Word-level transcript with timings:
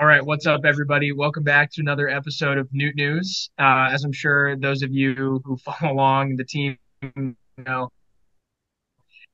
All 0.00 0.06
right, 0.06 0.24
what's 0.24 0.46
up, 0.46 0.60
everybody? 0.64 1.10
Welcome 1.10 1.42
back 1.42 1.72
to 1.72 1.80
another 1.80 2.08
episode 2.08 2.56
of 2.56 2.68
Noot 2.72 2.94
News. 2.94 3.50
Uh, 3.58 3.88
as 3.90 4.04
I'm 4.04 4.12
sure 4.12 4.54
those 4.54 4.82
of 4.82 4.92
you 4.92 5.42
who 5.44 5.56
follow 5.64 5.92
along 5.92 6.36
the 6.36 6.44
team 6.44 6.78
know, 7.56 7.90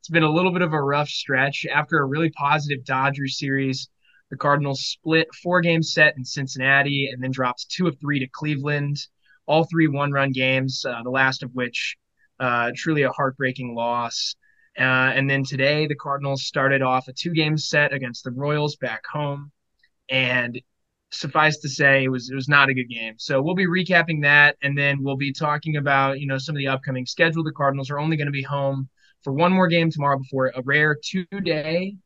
it's 0.00 0.08
been 0.10 0.22
a 0.22 0.30
little 0.30 0.50
bit 0.52 0.62
of 0.62 0.72
a 0.72 0.80
rough 0.80 1.10
stretch. 1.10 1.66
After 1.70 1.98
a 1.98 2.06
really 2.06 2.30
positive 2.30 2.82
Dodgers 2.82 3.38
series, 3.38 3.90
the 4.30 4.38
Cardinals 4.38 4.86
split 4.86 5.28
four 5.34 5.60
game 5.60 5.82
set 5.82 6.16
in 6.16 6.24
Cincinnati 6.24 7.10
and 7.12 7.22
then 7.22 7.30
dropped 7.30 7.70
two 7.70 7.86
of 7.86 8.00
three 8.00 8.20
to 8.20 8.26
Cleveland. 8.26 8.96
All 9.44 9.64
three 9.64 9.88
one 9.88 10.12
run 10.12 10.32
games, 10.32 10.82
uh, 10.88 11.02
the 11.02 11.10
last 11.10 11.42
of 11.42 11.50
which 11.52 11.94
uh, 12.40 12.70
truly 12.74 13.02
a 13.02 13.10
heartbreaking 13.10 13.74
loss. 13.74 14.34
Uh, 14.78 15.12
and 15.12 15.28
then 15.28 15.44
today, 15.44 15.86
the 15.86 15.94
Cardinals 15.94 16.44
started 16.44 16.80
off 16.80 17.06
a 17.06 17.12
two 17.12 17.34
game 17.34 17.58
set 17.58 17.92
against 17.92 18.24
the 18.24 18.30
Royals 18.30 18.76
back 18.76 19.02
home 19.12 19.52
and 20.08 20.60
suffice 21.10 21.58
to 21.58 21.68
say, 21.68 22.04
it 22.04 22.08
was 22.08 22.30
it 22.30 22.34
was 22.34 22.48
not 22.48 22.68
a 22.68 22.74
good 22.74 22.88
game. 22.88 23.14
So 23.18 23.40
we'll 23.42 23.54
be 23.54 23.66
recapping 23.66 24.22
that, 24.22 24.56
and 24.62 24.76
then 24.76 25.02
we'll 25.02 25.16
be 25.16 25.32
talking 25.32 25.76
about 25.76 26.20
you 26.20 26.26
know 26.26 26.38
some 26.38 26.54
of 26.54 26.58
the 26.58 26.68
upcoming 26.68 27.06
schedule. 27.06 27.44
The 27.44 27.52
Cardinals 27.52 27.90
are 27.90 27.98
only 27.98 28.16
going 28.16 28.26
to 28.26 28.32
be 28.32 28.42
home 28.42 28.88
for 29.22 29.32
one 29.32 29.52
more 29.52 29.68
game 29.68 29.90
tomorrow 29.90 30.18
before 30.18 30.52
a 30.54 30.62
rare 30.62 30.96
two 31.02 31.24
day 31.42 31.96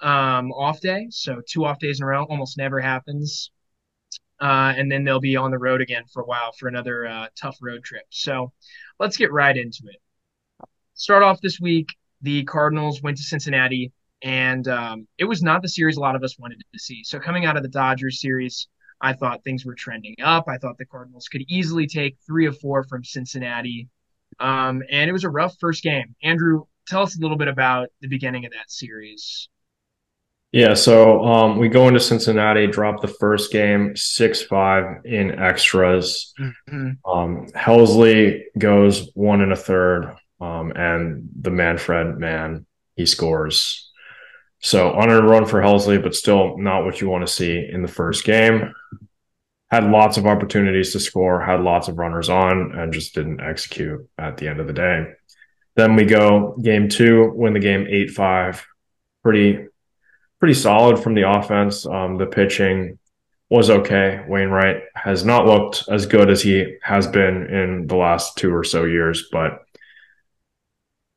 um, 0.00 0.52
off 0.52 0.80
day. 0.80 1.08
So 1.10 1.40
two 1.46 1.64
off 1.64 1.78
days 1.78 2.00
in 2.00 2.04
a 2.04 2.06
row 2.06 2.24
almost 2.24 2.56
never 2.56 2.80
happens. 2.80 3.50
Uh, 4.40 4.72
and 4.74 4.90
then 4.90 5.04
they'll 5.04 5.20
be 5.20 5.36
on 5.36 5.50
the 5.50 5.58
road 5.58 5.82
again 5.82 6.04
for 6.10 6.22
a 6.22 6.26
while 6.26 6.52
for 6.58 6.66
another 6.68 7.06
uh, 7.06 7.26
tough 7.38 7.58
road 7.60 7.84
trip. 7.84 8.04
So 8.08 8.52
let's 8.98 9.18
get 9.18 9.32
right 9.32 9.54
into 9.54 9.82
it. 9.88 10.00
Start 10.94 11.22
off 11.22 11.40
this 11.42 11.60
week. 11.60 11.88
The 12.22 12.44
Cardinals 12.44 13.02
went 13.02 13.18
to 13.18 13.22
Cincinnati 13.22 13.92
and 14.22 14.66
um, 14.68 15.06
it 15.18 15.24
was 15.24 15.42
not 15.42 15.62
the 15.62 15.68
series 15.68 15.96
a 15.96 16.00
lot 16.00 16.16
of 16.16 16.22
us 16.22 16.38
wanted 16.38 16.62
to 16.72 16.78
see. 16.78 17.02
So 17.04 17.18
coming 17.18 17.44
out 17.44 17.56
of 17.56 17.62
the 17.62 17.68
Dodgers 17.68 18.20
series, 18.20 18.68
I 19.00 19.14
thought 19.14 19.42
things 19.44 19.64
were 19.64 19.74
trending 19.74 20.16
up. 20.22 20.46
I 20.48 20.58
thought 20.58 20.78
the 20.78 20.84
Cardinals 20.84 21.28
could 21.28 21.42
easily 21.48 21.86
take 21.86 22.16
three 22.26 22.46
or 22.46 22.52
four 22.52 22.84
from 22.84 23.04
Cincinnati, 23.04 23.88
um, 24.38 24.82
and 24.90 25.08
it 25.08 25.12
was 25.12 25.24
a 25.24 25.30
rough 25.30 25.56
first 25.58 25.82
game. 25.82 26.14
Andrew, 26.22 26.64
tell 26.86 27.02
us 27.02 27.16
a 27.16 27.20
little 27.20 27.38
bit 27.38 27.48
about 27.48 27.88
the 28.00 28.08
beginning 28.08 28.44
of 28.44 28.52
that 28.52 28.70
series. 28.70 29.48
Yeah, 30.52 30.74
so 30.74 31.24
um, 31.24 31.58
we 31.58 31.68
go 31.68 31.86
into 31.86 32.00
Cincinnati, 32.00 32.66
drop 32.66 33.00
the 33.00 33.08
first 33.08 33.52
game 33.52 33.94
six 33.94 34.42
five 34.42 35.04
in 35.04 35.38
extras. 35.38 36.34
Mm-hmm. 36.38 36.90
Um, 37.08 37.46
Helsley 37.54 38.42
goes 38.58 39.10
one 39.14 39.42
and 39.42 39.52
a 39.52 39.56
third, 39.56 40.16
um, 40.40 40.72
and 40.72 41.28
the 41.40 41.52
Manfred 41.52 42.18
man 42.18 42.66
he 42.96 43.06
scores 43.06 43.89
so 44.60 44.92
on 44.92 45.08
run 45.08 45.46
for 45.46 45.60
Helsley, 45.60 46.02
but 46.02 46.14
still 46.14 46.58
not 46.58 46.84
what 46.84 47.00
you 47.00 47.08
want 47.08 47.26
to 47.26 47.32
see 47.32 47.66
in 47.70 47.82
the 47.82 47.88
first 47.88 48.24
game. 48.24 48.72
Had 49.70 49.84
lots 49.84 50.18
of 50.18 50.26
opportunities 50.26 50.92
to 50.92 51.00
score, 51.00 51.40
had 51.40 51.60
lots 51.60 51.88
of 51.88 51.98
runners 51.98 52.28
on, 52.28 52.78
and 52.78 52.92
just 52.92 53.14
didn't 53.14 53.40
execute 53.40 54.06
at 54.18 54.36
the 54.36 54.48
end 54.48 54.60
of 54.60 54.66
the 54.66 54.72
day. 54.72 55.06
Then 55.76 55.96
we 55.96 56.04
go 56.04 56.56
game 56.62 56.88
two, 56.88 57.32
win 57.34 57.54
the 57.54 57.60
game 57.60 57.86
eight 57.88 58.10
five. 58.10 58.66
Pretty, 59.22 59.66
pretty 60.38 60.54
solid 60.54 60.98
from 60.98 61.14
the 61.14 61.30
offense. 61.30 61.86
Um, 61.86 62.18
the 62.18 62.26
pitching 62.26 62.98
was 63.48 63.70
okay. 63.70 64.24
Wainwright 64.28 64.82
has 64.94 65.24
not 65.24 65.46
looked 65.46 65.84
as 65.88 66.06
good 66.06 66.30
as 66.30 66.42
he 66.42 66.76
has 66.82 67.06
been 67.06 67.46
in 67.46 67.86
the 67.86 67.96
last 67.96 68.36
two 68.36 68.54
or 68.54 68.64
so 68.64 68.84
years, 68.84 69.28
but 69.30 69.64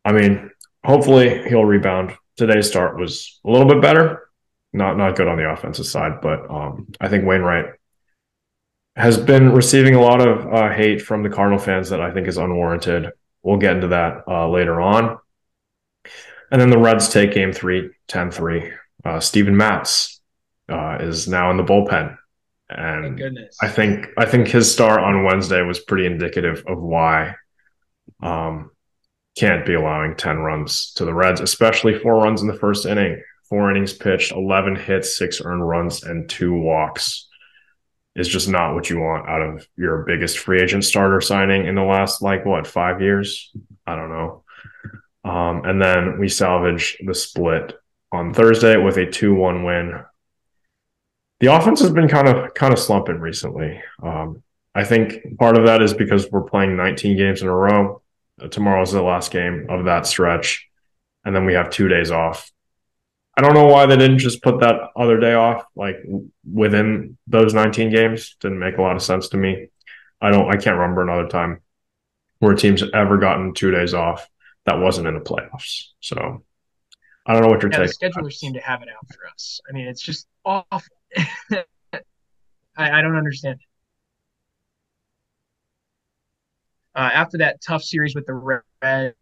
I 0.06 0.12
mean, 0.12 0.52
hopefully 0.84 1.48
he'll 1.48 1.66
rebound 1.66 2.14
today's 2.38 2.67
start 2.67 3.00
was 3.00 3.39
a 3.45 3.50
little 3.50 3.67
bit 3.67 3.81
better. 3.81 4.30
Not 4.72 4.98
not 4.98 5.16
good 5.16 5.28
on 5.28 5.38
the 5.38 5.50
offensive 5.50 5.86
side, 5.86 6.22
but 6.22 6.50
um, 6.50 6.88
I 7.00 7.08
think 7.08 7.25
Wainwright 7.25 7.66
has 8.95 9.17
been 9.17 9.52
receiving 9.52 9.95
a 9.95 10.02
lot 10.02 10.25
of 10.25 10.52
uh, 10.52 10.72
hate 10.72 11.02
from 11.02 11.23
the 11.23 11.30
Cardinal 11.30 11.59
fans 11.59 11.90
that 11.90 12.02
I 12.02 12.12
think 12.12 12.28
is 12.28 12.38
unwarranted. 12.38 13.12
We'll 13.42 13.58
get 13.58 13.75
into 13.75 13.88
that 13.90 14.23
uh, 14.28 14.50
later 14.50 14.81
on. 14.81 15.18
And 16.52 16.62
then 16.62 16.69
the 16.69 16.78
Reds 16.78 17.09
take 17.09 17.34
game 17.34 17.52
three, 17.52 17.90
10 18.08 18.31
3. 18.31 18.72
Uh, 19.03 19.19
Steven 19.19 19.58
Matz 19.58 20.22
uh, 20.69 20.97
is 21.02 21.28
now 21.28 21.52
in 21.52 21.58
the 21.58 21.63
bullpen. 21.63 22.18
And 22.69 23.22
I 23.62 23.68
think 23.68 24.08
I 24.18 24.25
think 24.25 24.47
his 24.47 24.72
start 24.72 25.02
on 25.02 25.24
Wednesday 25.24 25.62
was 25.62 25.79
pretty 25.79 26.06
indicative 26.06 26.63
of 26.66 26.81
why 26.81 27.35
um, 28.22 28.72
can't 29.36 29.66
be 29.66 29.74
allowing 29.74 30.16
10 30.16 30.38
runs 30.38 30.94
to 30.94 31.06
the 31.06 31.14
Reds, 31.14 31.42
especially 31.42 31.98
four 31.98 32.16
runs 32.16 32.42
in 32.42 32.48
the 32.48 32.54
first 32.54 32.86
inning. 32.86 33.22
Four 33.50 33.72
innings 33.72 33.94
pitched, 33.94 34.32
11 34.32 34.76
hits, 34.76 35.18
six 35.18 35.42
earned 35.42 35.68
runs, 35.68 36.04
and 36.04 36.30
two 36.30 36.54
walks 36.54 37.28
is 38.16 38.28
just 38.28 38.48
not 38.48 38.76
what 38.76 38.90
you 38.90 39.00
want 39.00 39.28
out 39.28 39.42
of 39.42 39.68
your 39.76 40.04
biggest 40.04 40.38
free 40.38 40.62
agent 40.62 40.86
starter 40.86 41.20
signing 41.20 41.66
in 41.66 41.76
the 41.76 41.84
last, 41.84 42.22
like, 42.22 42.46
what, 42.46 42.68
five 42.68 43.02
years? 43.02 43.52
I 43.88 43.96
don't 43.96 44.10
know. 44.10 44.44
Um, 45.24 45.66
and 45.66 45.82
then 45.82 46.20
we 46.20 46.30
salvage 46.30 46.98
the 47.06 47.16
split 47.16 47.74
on 48.12 48.34
Thursday 48.34 48.78
with 48.78 48.98
a 48.98 49.10
2 49.10 49.34
1 49.34 49.64
win. 49.64 50.00
The 51.40 51.48
offense 51.54 51.80
has 51.82 51.92
been 51.92 52.08
kind 52.08 52.28
of 52.28 52.54
kind 52.54 52.72
of 52.72 52.80
slumping 52.80 53.20
recently. 53.20 53.82
Um, 54.02 54.44
I 54.76 54.84
think 54.84 55.38
part 55.38 55.58
of 55.58 55.66
that 55.66 55.82
is 55.82 55.94
because 55.94 56.30
we're 56.32 56.44
playing 56.44 56.78
19 56.78 57.18
games 57.18 57.42
in 57.42 57.48
a 57.48 57.56
row 57.56 58.03
Uh, 58.42 58.48
tomorrow's 58.48 58.92
the 58.92 59.02
last 59.02 59.32
game 59.32 59.68
of 59.70 59.86
that 59.86 60.08
stretch, 60.08 60.68
and 61.26 61.36
then 61.36 61.46
we 61.46 61.54
have 61.54 61.70
two 61.70 61.88
days 61.88 62.12
off. 62.12 62.52
I 63.38 63.42
don't 63.42 63.54
know 63.56 63.66
why 63.66 63.86
they 63.86 63.98
didn't 63.98 64.20
just 64.20 64.44
put 64.44 64.60
that 64.60 64.76
other 64.96 65.20
day 65.20 65.34
off, 65.34 65.66
like 65.76 65.98
within 66.52 67.18
those 67.26 67.54
19 67.54 67.90
games. 67.90 68.36
Didn't 68.40 68.60
make 68.60 68.78
a 68.78 68.82
lot 68.82 68.96
of 68.96 69.02
sense 69.02 69.30
to 69.30 69.38
me. 69.38 69.70
I 70.22 70.30
don't. 70.30 70.48
I 70.48 70.58
can't 70.58 70.78
remember 70.78 71.02
another 71.02 71.28
time 71.28 71.62
where 72.40 72.54
teams 72.54 72.84
ever 72.94 73.18
gotten 73.18 73.54
two 73.54 73.72
days 73.72 73.94
off 73.94 74.30
that 74.66 74.80
wasn't 74.80 75.08
in 75.08 75.16
the 75.16 75.20
playoffs. 75.20 75.88
So 76.00 76.44
I 77.26 77.34
don't 77.34 77.42
know 77.42 77.50
what 77.50 77.62
your 77.62 77.72
yeah, 77.72 77.80
take. 77.80 78.00
The 78.00 78.10
schedulers 78.10 78.34
seem 78.34 78.54
to 78.54 78.60
have 78.60 78.82
it 78.82 78.90
out 78.90 79.08
for 79.08 79.28
us. 79.34 79.62
I 79.70 79.74
mean, 79.74 79.88
it's 79.88 80.02
just 80.02 80.28
awful. 80.46 80.96
I, 81.52 81.64
I 82.78 83.02
don't 83.02 83.16
understand 83.16 83.60
it. 83.62 83.68
Uh, 86.96 87.09
after 87.14 87.40
that 87.40 87.62
tough 87.62 87.84
series 87.84 88.16
with 88.16 88.26
the 88.26 88.34
Reds, 88.34 89.16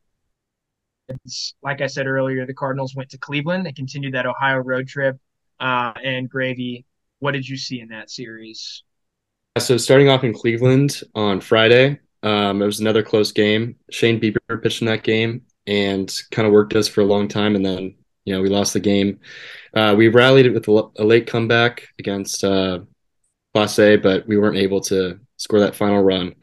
like 1.62 1.82
I 1.82 1.88
said 1.88 2.08
earlier, 2.08 2.46
the 2.46 2.54
Cardinals 2.54 2.96
went 2.96 3.10
to 3.12 3.18
Cleveland. 3.18 3.66
They 3.66 3.72
continued 3.72 4.14
that 4.14 4.26
Ohio 4.26 4.58
road 4.58 4.88
trip. 4.88 5.18
Uh, 5.60 5.94
and 6.04 6.30
Gravy, 6.30 6.86
what 7.20 7.32
did 7.32 7.48
you 7.48 7.58
see 7.58 7.80
in 7.80 7.90
that 7.90 8.10
series? 8.10 8.84
So 9.58 9.78
starting 9.78 10.10
off 10.10 10.24
in 10.24 10.34
Cleveland 10.34 11.02
on 11.14 11.42
Friday, 11.42 12.00
um, 12.24 12.62
it 12.62 12.66
was 12.66 12.80
another 12.80 13.04
close 13.04 13.32
game. 13.32 13.76
Shane 13.90 14.20
Bieber 14.20 14.62
pitched 14.62 14.82
in 14.82 14.88
that 14.88 15.04
game 15.04 15.44
and 15.68 16.12
kind 16.32 16.48
of 16.48 16.54
worked 16.54 16.76
us 16.76 16.88
for 16.88 17.02
a 17.02 17.06
long 17.06 17.28
time, 17.28 17.56
and 17.56 17.66
then 17.66 17.96
you 18.26 18.34
know 18.34 18.42
we 18.42 18.50
lost 18.50 18.74
the 18.74 18.80
game. 18.80 19.20
Uh, 19.74 19.96
we 19.98 20.08
rallied 20.08 20.52
with 20.54 20.68
a, 20.68 21.04
late 21.04 21.28
comeback 21.28 21.88
against 22.00 22.44
uh, 22.44 22.80
Clase, 23.56 24.02
but 24.02 24.28
we 24.28 24.38
weren't 24.38 24.58
able 24.58 24.82
to 24.82 25.20
score 25.38 25.60
that 25.60 25.76
final 25.76 26.02
run. 26.02 26.36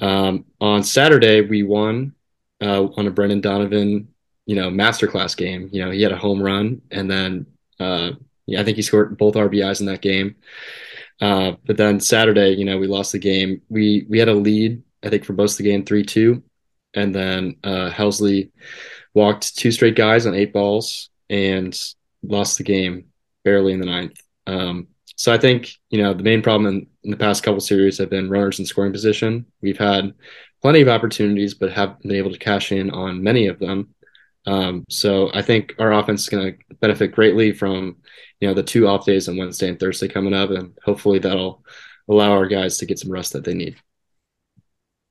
Um, 0.00 0.46
on 0.60 0.82
Saturday, 0.82 1.42
we 1.42 1.62
won 1.62 2.14
uh, 2.60 2.84
on 2.96 3.06
a 3.06 3.10
Brendan 3.10 3.40
Donovan, 3.40 4.08
you 4.46 4.56
know, 4.56 4.70
masterclass 4.70 5.36
game. 5.36 5.68
You 5.72 5.84
know, 5.84 5.90
he 5.90 6.02
had 6.02 6.12
a 6.12 6.16
home 6.16 6.42
run, 6.42 6.82
and 6.90 7.10
then 7.10 7.46
uh, 7.78 8.12
yeah, 8.46 8.60
I 8.60 8.64
think 8.64 8.76
he 8.76 8.82
scored 8.82 9.16
both 9.16 9.34
RBIs 9.34 9.80
in 9.80 9.86
that 9.86 10.02
game. 10.02 10.36
Uh, 11.20 11.52
but 11.66 11.76
then 11.76 12.00
Saturday, 12.00 12.52
you 12.52 12.64
know, 12.64 12.78
we 12.78 12.86
lost 12.86 13.12
the 13.12 13.18
game. 13.18 13.62
We 13.68 14.06
we 14.08 14.18
had 14.18 14.28
a 14.28 14.34
lead, 14.34 14.82
I 15.02 15.10
think, 15.10 15.24
for 15.24 15.34
most 15.34 15.52
of 15.52 15.58
the 15.58 15.70
game, 15.70 15.84
three 15.84 16.02
two, 16.02 16.42
and 16.94 17.14
then 17.14 17.56
uh, 17.62 17.90
Helsley 17.90 18.50
walked 19.14 19.56
two 19.56 19.70
straight 19.70 19.96
guys 19.96 20.26
on 20.26 20.34
eight 20.34 20.52
balls 20.52 21.10
and 21.28 21.78
lost 22.22 22.58
the 22.58 22.64
game 22.64 23.06
barely 23.44 23.72
in 23.72 23.80
the 23.80 23.86
ninth. 23.86 24.20
Um, 24.46 24.88
so 25.20 25.30
I 25.30 25.36
think 25.36 25.74
you 25.90 26.02
know 26.02 26.14
the 26.14 26.22
main 26.22 26.40
problem 26.40 26.66
in, 26.74 26.86
in 27.04 27.10
the 27.10 27.16
past 27.18 27.42
couple 27.42 27.60
series 27.60 27.98
have 27.98 28.08
been 28.08 28.30
runners 28.30 28.58
in 28.58 28.64
scoring 28.64 28.90
position. 28.90 29.44
We've 29.60 29.76
had 29.76 30.14
plenty 30.62 30.80
of 30.80 30.88
opportunities, 30.88 31.52
but 31.52 31.70
haven't 31.70 32.00
been 32.00 32.12
able 32.12 32.32
to 32.32 32.38
cash 32.38 32.72
in 32.72 32.90
on 32.90 33.22
many 33.22 33.46
of 33.46 33.58
them. 33.58 33.94
Um, 34.46 34.82
so 34.88 35.30
I 35.34 35.42
think 35.42 35.74
our 35.78 35.92
offense 35.92 36.22
is 36.22 36.30
going 36.30 36.56
to 36.56 36.74
benefit 36.76 37.12
greatly 37.12 37.52
from 37.52 37.98
you 38.40 38.48
know 38.48 38.54
the 38.54 38.62
two 38.62 38.88
off 38.88 39.04
days 39.04 39.28
on 39.28 39.36
Wednesday 39.36 39.68
and 39.68 39.78
Thursday 39.78 40.08
coming 40.08 40.32
up, 40.32 40.48
and 40.48 40.72
hopefully 40.86 41.18
that'll 41.18 41.66
allow 42.08 42.32
our 42.32 42.46
guys 42.46 42.78
to 42.78 42.86
get 42.86 42.98
some 42.98 43.12
rest 43.12 43.34
that 43.34 43.44
they 43.44 43.52
need. 43.52 43.76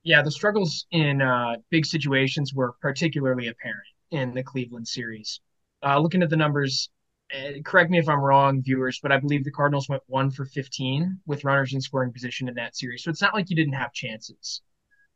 Yeah, 0.02 0.24
the 0.24 0.32
struggles 0.32 0.88
in 0.90 1.22
uh, 1.22 1.58
big 1.70 1.86
situations 1.86 2.52
were 2.52 2.74
particularly 2.82 3.50
apparent 3.50 3.86
in 4.10 4.34
the 4.34 4.42
Cleveland 4.42 4.88
series. 4.88 5.40
Uh, 5.86 6.00
looking 6.00 6.24
at 6.24 6.32
the 6.32 6.36
numbers, 6.36 6.90
uh, 7.34 7.62
correct 7.64 7.92
me 7.92 8.00
if 8.00 8.10
I'm 8.10 8.20
wrong, 8.22 8.62
viewers, 8.62 9.00
but 9.02 9.12
I 9.12 9.20
believe 9.20 9.44
the 9.44 9.52
Cardinals 9.52 9.90
went 9.90 10.04
one 10.08 10.32
for 10.32 10.46
15 10.46 11.20
with 11.26 11.44
runners 11.44 11.74
in 11.74 11.82
scoring 11.82 12.12
position 12.12 12.48
in 12.48 12.56
that 12.56 12.76
series. 12.76 13.04
So 13.04 13.12
it's 13.12 13.22
not 13.22 13.34
like 13.34 13.50
you 13.50 13.56
didn't 13.56 13.74
have 13.74 13.94
chances. 13.94 14.62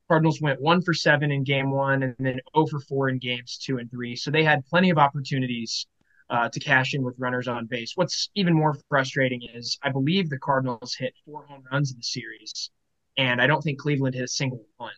Cardinals 0.07 0.41
went 0.41 0.61
one 0.61 0.81
for 0.81 0.93
seven 0.93 1.31
in 1.31 1.43
game 1.43 1.71
one 1.71 2.03
and 2.03 2.15
then 2.19 2.39
0 2.55 2.67
for 2.67 2.79
four 2.81 3.09
in 3.09 3.17
games 3.19 3.57
two 3.57 3.77
and 3.77 3.89
three. 3.89 4.15
So 4.15 4.31
they 4.31 4.43
had 4.43 4.65
plenty 4.65 4.89
of 4.89 4.97
opportunities 4.97 5.87
uh, 6.29 6.49
to 6.49 6.59
cash 6.59 6.93
in 6.93 7.03
with 7.03 7.15
runners 7.17 7.47
on 7.47 7.65
base. 7.67 7.93
What's 7.95 8.29
even 8.35 8.53
more 8.53 8.75
frustrating 8.89 9.41
is 9.53 9.77
I 9.81 9.89
believe 9.89 10.29
the 10.29 10.37
Cardinals 10.37 10.95
hit 10.95 11.13
four 11.25 11.45
home 11.45 11.63
runs 11.71 11.91
in 11.91 11.97
the 11.97 12.03
series, 12.03 12.69
and 13.17 13.41
I 13.41 13.47
don't 13.47 13.61
think 13.61 13.79
Cleveland 13.79 14.15
hit 14.15 14.23
a 14.23 14.27
single 14.27 14.65
one. 14.77 14.93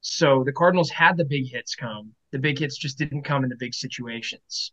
So 0.00 0.44
the 0.44 0.52
Cardinals 0.52 0.90
had 0.90 1.16
the 1.16 1.24
big 1.24 1.50
hits 1.50 1.74
come. 1.74 2.14
The 2.32 2.38
big 2.38 2.58
hits 2.58 2.76
just 2.76 2.98
didn't 2.98 3.22
come 3.22 3.44
in 3.44 3.50
the 3.50 3.56
big 3.56 3.74
situations, 3.74 4.72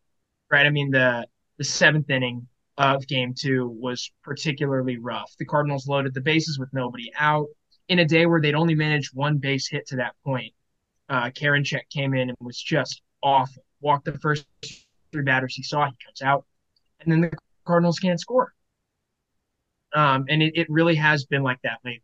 right? 0.49 0.65
I 0.65 0.69
mean 0.69 0.91
the 0.91 1.27
the 1.61 1.65
seventh 1.65 2.09
inning 2.09 2.47
of 2.79 3.07
Game 3.07 3.35
Two 3.37 3.69
was 3.69 4.09
particularly 4.23 4.97
rough. 4.97 5.31
The 5.37 5.45
Cardinals 5.45 5.87
loaded 5.87 6.15
the 6.15 6.19
bases 6.19 6.57
with 6.57 6.73
nobody 6.73 7.11
out 7.15 7.49
in 7.87 7.99
a 7.99 8.05
day 8.05 8.25
where 8.25 8.41
they'd 8.41 8.55
only 8.55 8.73
managed 8.73 9.11
one 9.13 9.37
base 9.37 9.69
hit 9.69 9.85
to 9.89 9.97
that 9.97 10.15
point. 10.25 10.55
Uh, 11.07 11.29
Karinchak 11.29 11.87
came 11.91 12.15
in 12.15 12.29
and 12.29 12.37
was 12.41 12.59
just 12.59 13.03
awful. 13.21 13.63
Walked 13.79 14.05
the 14.05 14.17
first 14.17 14.47
three 15.11 15.21
batters 15.21 15.53
he 15.53 15.61
saw, 15.61 15.85
he 15.85 15.91
comes 16.03 16.23
out, 16.23 16.45
and 16.99 17.11
then 17.11 17.21
the 17.21 17.37
Cardinals 17.67 17.99
can't 17.99 18.19
score. 18.19 18.55
Um, 19.93 20.25
and 20.29 20.41
it, 20.41 20.53
it 20.55 20.67
really 20.67 20.95
has 20.95 21.25
been 21.25 21.43
like 21.43 21.61
that 21.61 21.77
lately. 21.85 22.01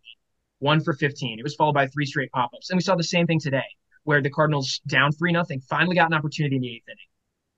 One 0.60 0.84
for 0.84 0.94
15. 0.94 1.40
It 1.40 1.42
was 1.42 1.56
followed 1.56 1.74
by 1.74 1.88
three 1.88 2.06
straight 2.06 2.32
pop 2.32 2.52
ups. 2.54 2.70
And 2.70 2.78
we 2.78 2.84
saw 2.84 2.96
the 2.96 3.04
same 3.04 3.26
thing 3.26 3.40
today, 3.40 3.66
where 4.04 4.22
the 4.22 4.30
Cardinals 4.30 4.82
down 4.86 5.14
3 5.14 5.32
nothing 5.32 5.62
finally 5.62 5.96
got 5.96 6.12
an 6.12 6.14
opportunity 6.14 6.58
in 6.58 6.62
the 6.62 6.76
eighth 6.76 6.88
inning. 6.88 6.98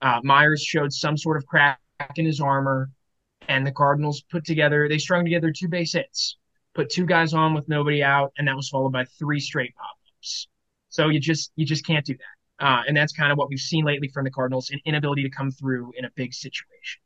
Uh, 0.02 0.22
Myers 0.24 0.64
showed 0.64 0.94
some 0.94 1.18
sort 1.18 1.36
of 1.36 1.46
crack 1.46 1.82
in 2.16 2.26
his 2.26 2.42
armor, 2.42 2.90
and 3.48 3.66
the 3.66 3.72
Cardinals 3.72 4.22
put 4.32 4.46
together, 4.46 4.88
they 4.88 4.98
strung 4.98 5.24
together 5.24 5.52
two 5.52 5.68
base 5.68 5.94
hits, 5.94 6.38
put 6.74 6.90
two 6.90 7.06
guys 7.06 7.34
on 7.34 7.54
with 7.54 7.68
nobody 7.68 8.04
out, 8.04 8.32
and 8.38 8.48
that 8.48 8.56
was 8.56 8.70
followed 8.70 8.92
by 8.92 9.06
three 9.18 9.40
straight 9.40 9.76
pop 9.76 9.98
ups. 10.18 10.48
So 10.90 11.10
you 11.10 11.20
just 11.20 11.52
you 11.56 11.66
just 11.66 11.86
can't 11.86 12.06
do 12.06 12.16
that. 12.16 12.66
Uh, 12.66 12.84
and 12.88 12.98
that's 12.98 13.14
kind 13.14 13.32
of 13.32 13.38
what 13.38 13.50
we've 13.50 13.60
seen 13.60 13.86
lately 13.86 14.10
from 14.10 14.26
the 14.26 14.32
Cardinals 14.32 14.70
an 14.70 14.80
inability 14.86 15.24
to 15.24 15.30
come 15.30 15.50
through 15.50 15.94
in 15.98 16.06
a 16.06 16.10
big 16.16 16.34
situation. 16.34 17.02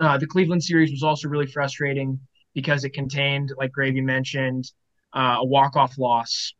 Uh, 0.00 0.18
the 0.18 0.26
Cleveland 0.26 0.62
series 0.62 0.90
was 0.90 1.02
also 1.02 1.28
really 1.28 1.46
frustrating 1.46 2.18
because 2.54 2.84
it 2.84 2.90
contained, 2.90 3.52
like 3.58 3.72
Gravy 3.72 4.00
mentioned, 4.00 4.70
uh, 5.14 5.36
a 5.40 5.44
walk-off 5.44 5.98
loss. 5.98 6.54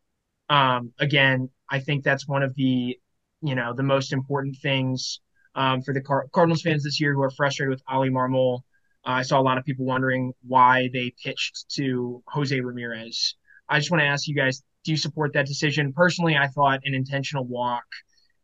Um, 0.48 0.92
again, 0.98 1.48
I 1.70 1.80
think 1.80 2.04
that's 2.04 2.28
one 2.28 2.42
of 2.42 2.54
the, 2.54 2.98
you 3.42 3.54
know, 3.54 3.72
the 3.74 3.82
most 3.82 4.12
important 4.12 4.56
things 4.60 5.20
um, 5.56 5.82
for 5.82 5.92
the 5.92 6.00
Car- 6.00 6.26
Cardinals 6.32 6.62
fans 6.62 6.84
this 6.84 7.00
year 7.00 7.14
who 7.14 7.22
are 7.22 7.30
frustrated 7.30 7.70
with 7.70 7.82
Oli 7.90 8.10
Marmol. 8.10 8.60
Uh, 9.04 9.10
I 9.10 9.22
saw 9.22 9.40
a 9.40 9.42
lot 9.42 9.58
of 9.58 9.64
people 9.64 9.86
wondering 9.86 10.32
why 10.46 10.90
they 10.92 11.12
pitched 11.24 11.70
to 11.76 12.22
Jose 12.28 12.60
Ramirez. 12.60 13.34
I 13.68 13.78
just 13.78 13.90
want 13.90 14.02
to 14.02 14.06
ask 14.06 14.28
you 14.28 14.34
guys 14.36 14.62
do 14.84 14.92
you 14.92 14.96
support 14.96 15.32
that 15.32 15.46
decision? 15.46 15.92
Personally, 15.92 16.36
I 16.36 16.46
thought 16.46 16.78
an 16.84 16.94
intentional 16.94 17.44
walk 17.44 17.84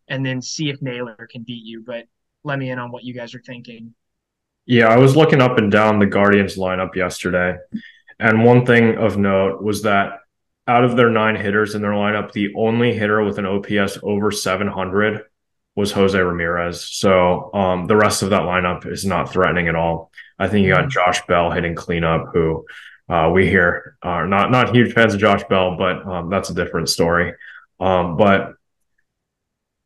and 0.08 0.26
then 0.26 0.42
see 0.42 0.70
if 0.70 0.82
Naylor 0.82 1.28
can 1.30 1.44
beat 1.44 1.64
you, 1.64 1.84
but 1.86 2.06
let 2.42 2.58
me 2.58 2.70
in 2.70 2.80
on 2.80 2.90
what 2.90 3.04
you 3.04 3.14
guys 3.14 3.32
are 3.32 3.42
thinking. 3.46 3.94
Yeah, 4.66 4.88
I 4.88 4.96
was 4.96 5.14
looking 5.14 5.40
up 5.40 5.58
and 5.58 5.70
down 5.70 6.00
the 6.00 6.06
Guardians 6.06 6.56
lineup 6.56 6.96
yesterday. 6.96 7.58
And 8.18 8.44
one 8.44 8.66
thing 8.66 8.96
of 8.96 9.16
note 9.16 9.62
was 9.62 9.82
that 9.82 10.14
out 10.66 10.82
of 10.82 10.96
their 10.96 11.10
nine 11.10 11.36
hitters 11.36 11.76
in 11.76 11.82
their 11.82 11.92
lineup, 11.92 12.32
the 12.32 12.52
only 12.56 12.92
hitter 12.92 13.22
with 13.22 13.38
an 13.38 13.46
OPS 13.46 13.98
over 14.02 14.32
700 14.32 15.22
was 15.74 15.92
Jose 15.92 16.18
Ramirez. 16.18 16.86
So 16.86 17.52
um, 17.54 17.86
the 17.86 17.96
rest 17.96 18.22
of 18.22 18.30
that 18.30 18.42
lineup 18.42 18.86
is 18.86 19.04
not 19.04 19.32
threatening 19.32 19.68
at 19.68 19.74
all. 19.74 20.10
I 20.38 20.48
think 20.48 20.64
you 20.64 20.72
got 20.72 20.82
mm-hmm. 20.82 20.90
Josh 20.90 21.24
Bell 21.26 21.50
hitting 21.50 21.74
cleanup, 21.74 22.26
who 22.32 22.66
uh, 23.08 23.30
we 23.32 23.46
hear 23.46 23.96
are 24.02 24.26
not 24.26 24.50
not 24.50 24.74
huge 24.74 24.92
fans 24.92 25.14
of 25.14 25.20
Josh 25.20 25.42
Bell, 25.44 25.76
but 25.76 26.06
um, 26.06 26.30
that's 26.30 26.50
a 26.50 26.54
different 26.54 26.88
story. 26.88 27.34
Um, 27.80 28.16
but 28.16 28.54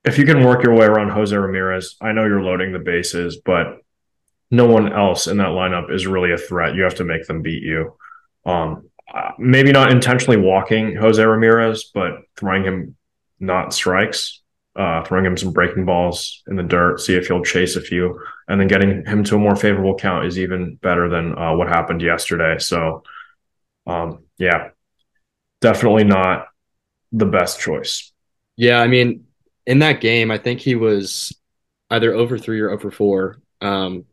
if 0.05 0.19
you 0.19 0.25
can 0.25 0.45
work 0.45 0.63
your 0.63 0.75
way 0.75 0.87
around 0.87 1.11
Jose 1.11 1.37
Ramirez, 1.37 1.97
I 2.01 2.13
know 2.13 2.25
you're 2.25 2.43
loading 2.43 2.73
the 2.73 2.79
bases, 2.79 3.41
but 3.45 3.79
no 4.51 4.67
one 4.67 4.93
else 4.93 5.27
in 5.27 5.39
that 5.39 5.49
lineup 5.49 5.91
is 5.93 6.07
really 6.07 6.33
a 6.33 6.39
threat. 6.39 6.75
You 6.75 6.83
have 6.85 6.95
to 6.97 7.05
make 7.05 7.27
them 7.27 7.43
beat 7.43 7.63
you. 7.63 7.97
Um, 8.45 8.91
uh, 9.13 9.33
maybe 9.39 9.73
not 9.73 9.91
intentionally 9.91 10.37
walking 10.37 10.95
Jose 10.95 11.23
Ramirez, 11.23 11.91
but 11.93 12.19
throwing 12.37 12.65
him 12.65 12.97
not 13.41 13.73
strikes, 13.75 14.43
uh, 14.77 15.03
throwing 15.05 15.25
him 15.25 15.37
some 15.37 15.53
breaking 15.53 15.85
balls 15.85 16.43
in 16.49 16.57
the 16.57 16.63
dirt, 16.63 17.01
see 17.01 17.15
if 17.15 17.29
he'll 17.29 17.43
chase 17.43 17.77
a 17.77 17.81
few, 17.81 18.21
and 18.49 18.61
then 18.61 18.69
getting 18.69 19.05
him 19.05 19.25
to 19.25 19.37
a 19.37 19.39
more 19.39 19.57
favorable 19.57 19.95
count 19.95 20.27
is 20.27 20.39
even 20.39 20.77
better 20.77 21.09
than 21.09 21.37
uh, 21.39 21.55
what 21.55 21.69
happened 21.69 22.03
yesterday. 22.03 22.59
So 22.59 23.03
um, 23.87 24.25
yeah, 24.39 24.71
definitely 25.61 26.05
not 26.05 26.49
the 27.13 27.27
best 27.27 27.61
choice. 27.61 28.13
Yeah, 28.57 28.81
I 28.81 28.87
mean, 28.87 29.27
in 29.67 29.81
that 29.81 30.01
game, 30.01 30.31
I 30.31 30.39
think 30.39 30.61
he 30.61 30.75
was 30.75 31.37
either 31.91 32.15
over 32.15 32.39
three 32.39 32.61
or 32.61 32.71
over 32.71 32.91
four. 32.91 33.39
Um, 33.61 34.05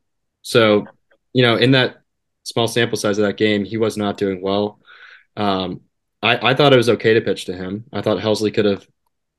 so, 0.42 0.86
you 1.34 1.44
know, 1.44 1.56
in 1.56 1.72
that 1.72 1.98
small 2.44 2.68
sample 2.68 2.98
size 2.98 3.18
of 3.18 3.26
that 3.26 3.38
game, 3.38 3.66
he 3.66 3.78
was 3.78 3.98
not 3.98 4.18
doing 4.18 4.42
well. 4.42 4.80
Um, 5.36 5.82
I, 6.22 6.52
I 6.52 6.54
thought 6.54 6.74
it 6.74 6.78
was 6.78 6.90
okay 6.90 7.14
to 7.16 7.22
pitch 7.22 7.46
to 7.46 7.54
him. 7.54 7.86
I 7.92 8.02
thought 8.02 8.20
Helsley 8.20 8.54
could 8.54 8.66
have, 8.66 8.88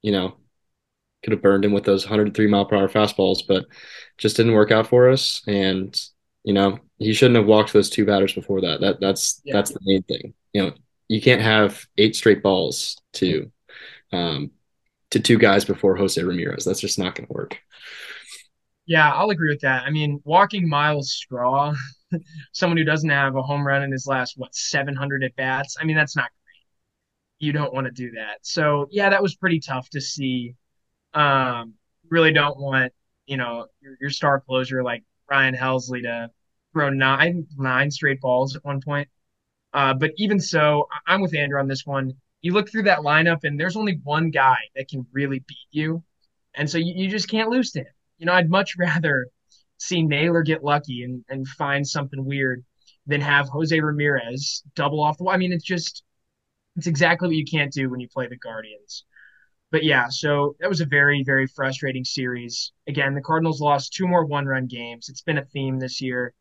you 0.03 0.13
know, 0.13 0.37
could 1.25 1.33
have 1.33 1.43
burned 1.43 1.65
him 1.65 1.73
with 1.73 1.85
those 1.85 2.05
103 2.05 2.47
mile 2.47 2.67
per 2.67 2.77
hour 2.77 2.89
fastballs, 2.89 3.41
but 3.47 3.65
just 4.19 4.37
didn't 4.37 4.53
work 4.53 4.71
out 4.71 4.87
for 4.87 5.11
us. 5.11 5.43
And 5.49 6.01
you 6.45 6.53
know, 6.53 6.79
he 6.99 7.15
shouldn't 7.15 7.37
have 7.37 7.47
walked 7.47 7.73
those 7.73 7.91
two 7.91 8.05
batters 8.05 8.33
before 8.33 8.61
that. 8.61 8.81
That 8.81 9.01
that's 9.01 9.41
yeah. 9.45 9.55
that's 9.55 9.73
the 9.73 9.81
main 9.83 10.03
thing. 10.03 10.35
You 10.53 10.63
know, 10.63 10.73
you 11.09 11.21
can't 11.21 11.43
have 11.43 11.85
eight 11.99 12.15
straight 12.15 12.43
balls 12.43 13.01
to 13.15 13.51
um 14.13 14.51
to 15.11 15.21
two 15.21 15.39
guys 15.39 15.65
before 15.65 15.97
Jose 15.97 16.23
Ramirez. 16.23 16.65
That's 16.65 16.81
just 16.81 16.99
not 16.99 17.15
going 17.15 17.27
to 17.27 17.33
work. 17.33 17.59
Yeah, 18.87 19.11
I'll 19.13 19.31
agree 19.31 19.49
with 19.49 19.63
that. 19.63 19.85
I 19.85 19.91
mean, 19.91 20.21
walking 20.25 20.69
Myles 20.69 21.13
Straw, 21.13 21.75
someone 22.53 22.77
who 22.77 22.85
doesn't 22.85 23.09
have 23.09 23.35
a 23.35 23.43
home 23.43 23.67
run 23.67 23.83
in 23.83 23.91
his 23.91 24.07
last 24.07 24.35
what 24.37 24.55
700 24.55 25.25
at 25.25 25.35
bats. 25.37 25.77
I 25.81 25.85
mean, 25.85 25.97
that's 25.97 26.17
not 26.17 26.29
great. 26.45 27.47
You 27.47 27.53
don't 27.53 27.73
want 27.73 27.87
to 27.87 27.93
do 27.93 28.11
that. 28.13 28.39
So 28.43 28.87
yeah, 28.91 29.09
that 29.09 29.23
was 29.23 29.35
pretty 29.35 29.61
tough 29.61 29.89
to 29.91 30.01
see. 30.01 30.55
Um, 31.15 31.75
really 32.11 32.33
don't 32.33 32.59
want 32.59 32.93
you 33.27 33.37
know 33.37 33.67
your, 33.81 33.97
your 34.01 34.11
star 34.11 34.41
closer 34.41 34.83
like 34.83 35.03
Ryan 35.31 35.55
Helsley 35.55 36.03
to 36.03 36.31
throw 36.73 36.91
nine 36.91 37.47
nine 37.57 37.91
straight 37.91 38.21
balls 38.21 38.57
at 38.57 38.65
one 38.65 38.81
point. 38.81 39.09
Uh, 39.73 39.95
but 39.95 40.13
even 40.17 40.39
so, 40.39 40.89
I'm 41.07 41.21
with 41.21 41.35
Andrew 41.35 41.59
on 41.59 41.69
this 41.69 41.85
one. 41.85 42.13
You 42.43 42.53
look 42.53 42.71
through 42.71 42.85
that 42.85 43.01
lineup, 43.01 43.41
and 43.45 43.59
there's 43.59 43.77
only 43.77 44.01
one 44.05 44.31
guy 44.31 44.59
that 44.77 44.89
can 44.89 45.07
really 45.13 45.41
beat 45.49 45.69
you, 45.71 46.03
and 46.55 46.69
so 46.69 46.79
you, 46.79 46.93
you 46.95 47.09
just 47.09 47.29
can't 47.29 47.51
lose 47.51 47.73
to 47.73 47.81
him. 47.81 47.93
You 48.19 48.27
know, 48.27 48.33
I'd 48.35 48.51
much 48.51 48.77
rather 48.79 49.29
see 49.79 50.03
Naylor 50.03 50.43
get 50.43 50.63
lucky 50.63 51.03
and, 51.03 51.25
and 51.29 51.47
find 51.47 51.87
something 51.87 52.25
weird 52.25 52.65
than 53.07 53.21
have 53.21 53.49
Jose 53.49 53.79
Ramirez 53.79 54.63
double 54.75 55.03
off 55.03 55.19
the 55.19 55.25
wall. 55.25 55.35
I 55.35 55.39
mean, 55.39 55.53
it's 55.53 55.65
just 55.65 56.05
it's 56.77 56.87
exactly 56.87 57.29
what 57.29 57.37
you 57.37 57.45
can't 57.45 57.73
do 57.73 57.89
when 57.91 58.01
you 58.01 58.09
play 58.09 58.27
the 58.29 58.37
Guardians 58.37 59.05
but 59.75 59.83
yeah, 59.83 60.07
so 60.09 60.55
that 60.61 60.69
was 60.69 60.81
a 60.81 60.87
very, 60.87 61.25
very 61.25 61.49
frustrating 61.49 62.05
series. 62.05 62.71
Again, 62.87 63.13
the 63.13 63.21
Cardinals 63.21 63.61
lost 63.61 63.93
two 63.93 64.07
more 64.07 64.25
one 64.25 64.47
run 64.47 64.69
games. 64.69 65.09
It's 65.09 65.23
been 65.23 65.39
a 65.39 65.45
theme 65.47 65.81
this 65.81 66.01
year. 66.01 66.33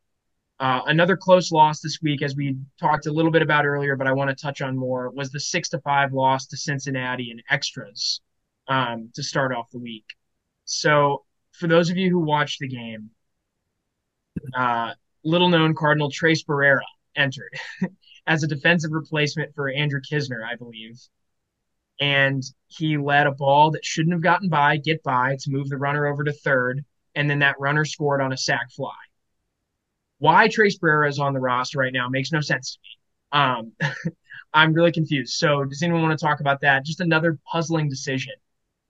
Uh, 0.60 0.82
another 0.86 1.18
close 1.18 1.52
loss 1.52 1.82
this 1.82 1.98
week, 2.04 2.22
as 2.22 2.36
we 2.36 2.56
talked 2.80 3.08
a 3.08 3.12
little 3.12 3.32
bit 3.32 3.42
about 3.42 3.66
earlier, 3.66 3.96
but 3.96 4.06
I 4.06 4.12
want 4.12 4.30
to 4.30 4.36
touch 4.36 4.62
on 4.62 4.78
more, 4.78 5.10
was 5.10 5.32
the 5.32 5.40
six 5.40 5.70
to 5.70 5.80
five 5.80 6.14
loss 6.14 6.46
to 6.46 6.58
Cincinnati 6.58 7.32
in 7.32 7.42
extras 7.50 8.22
um, 8.68 9.10
to 9.16 9.24
start 9.24 9.52
off 9.52 9.72
the 9.72 9.80
week. 9.80 10.06
So, 10.66 11.26
for 11.54 11.66
those 11.66 11.90
of 11.90 11.98
you 11.98 12.12
who 12.12 12.20
watched 12.20 12.60
the 12.60 12.68
game, 12.68 13.10
uh, 14.56 14.92
little 15.24 15.50
known 15.50 15.74
Cardinal 15.74 16.12
Tres 16.12 16.44
Barrera 16.44 16.82
entered 17.16 17.58
as 18.28 18.44
a 18.44 18.48
defensive 18.48 18.92
replacement 18.92 19.56
for 19.56 19.72
Andrew 19.72 20.02
Knizner, 20.02 20.48
I 20.48 20.56
believe 20.56 21.00
and 22.00 22.44
he 22.68 22.98
let 22.98 23.28
a 23.28 23.32
ball 23.32 23.72
that 23.72 23.86
shouldn't 23.86 24.14
have 24.14 24.22
gotten 24.22 24.50
by 24.50 24.78
get 24.78 25.04
by 25.04 25.38
to 25.40 25.52
move 25.52 25.70
the 25.70 25.78
runner 25.78 26.06
over 26.08 26.24
to 26.24 26.34
third, 26.34 26.84
and 27.16 27.30
then 27.30 27.40
that 27.40 27.60
runner 27.60 27.86
scored 27.86 28.22
on 28.22 28.34
a 28.34 28.38
sac 28.38 28.72
fly. 28.72 28.96
Why 30.20 30.48
Tres 30.48 30.80
Barrera 30.80 31.10
is 31.10 31.20
on 31.20 31.34
the 31.34 31.40
roster 31.40 31.80
right 31.80 31.94
now 31.94 32.08
makes 32.10 32.32
no 32.32 32.42
sense 32.42 32.74
to 32.74 32.80
me. 32.82 33.42
Um, 33.42 34.14
I'm 34.54 34.74
really 34.74 34.92
confused. 34.92 35.34
So, 35.34 35.66
does 35.66 35.82
anyone 35.82 36.04
want 36.04 36.18
to 36.18 36.24
talk 36.24 36.40
about 36.40 36.62
that? 36.62 36.86
Just 36.86 37.02
another 37.02 37.40
puzzling 37.52 37.90
decision 37.90 38.34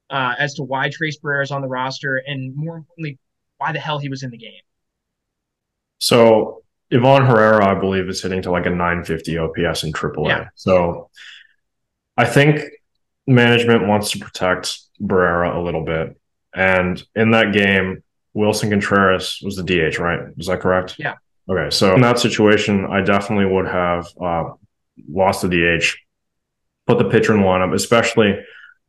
uh, 0.10 0.36
as 0.38 0.54
to 0.56 0.64
why 0.64 0.90
Tres 0.90 1.18
Barrera 1.20 1.44
is 1.44 1.52
on 1.52 1.62
the 1.62 1.68
roster, 1.68 2.18
and 2.18 2.56
more 2.56 2.78
importantly, 2.78 3.18
why 3.58 3.72
the 3.72 3.80
hell 3.80 4.00
he 4.00 4.10
was 4.10 4.24
in 4.24 4.30
the 4.30 4.38
game. 4.38 4.62
So, 6.00 6.64
Ivan 6.92 7.26
Herrera, 7.26 7.66
I 7.66 7.80
believe, 7.80 8.10
is 8.10 8.22
hitting 8.22 8.42
to 8.44 8.52
like 8.52 8.66
a 8.66 8.70
950 8.70 9.38
OPS 9.38 9.84
in 9.84 9.94
AAA. 9.94 10.28
Yeah. 10.28 10.50
So, 10.56 11.10
I 12.18 12.26
think 12.26 12.62
management 13.28 13.88
wants 13.88 14.12
to 14.12 14.20
protect 14.20 14.80
Barrera 15.02 15.56
a 15.56 15.60
little 15.60 15.84
bit. 15.84 16.20
And 16.56 17.02
in 17.16 17.32
that 17.32 17.54
game, 17.54 18.04
Willson 18.36 18.70
Contreras 18.70 19.40
was 19.44 19.56
the 19.56 19.64
DH, 19.64 20.00
right? 20.00 20.20
Is 20.38 20.48
that 20.48 20.60
correct? 20.60 20.96
Yeah. 20.98 21.16
Okay. 21.50 21.70
So 21.70 21.94
in 21.94 22.02
that 22.02 22.20
situation, 22.20 22.86
I 22.86 23.02
definitely 23.02 23.46
would 23.46 23.68
have 23.68 24.08
uh, 24.22 24.52
lost 25.10 25.42
the 25.42 25.50
DH, 25.50 25.86
put 26.88 26.98
the 26.98 27.10
pitcher 27.10 27.34
in 27.34 27.42
the 27.42 27.46
lineup, 27.46 27.74
especially 27.74 28.40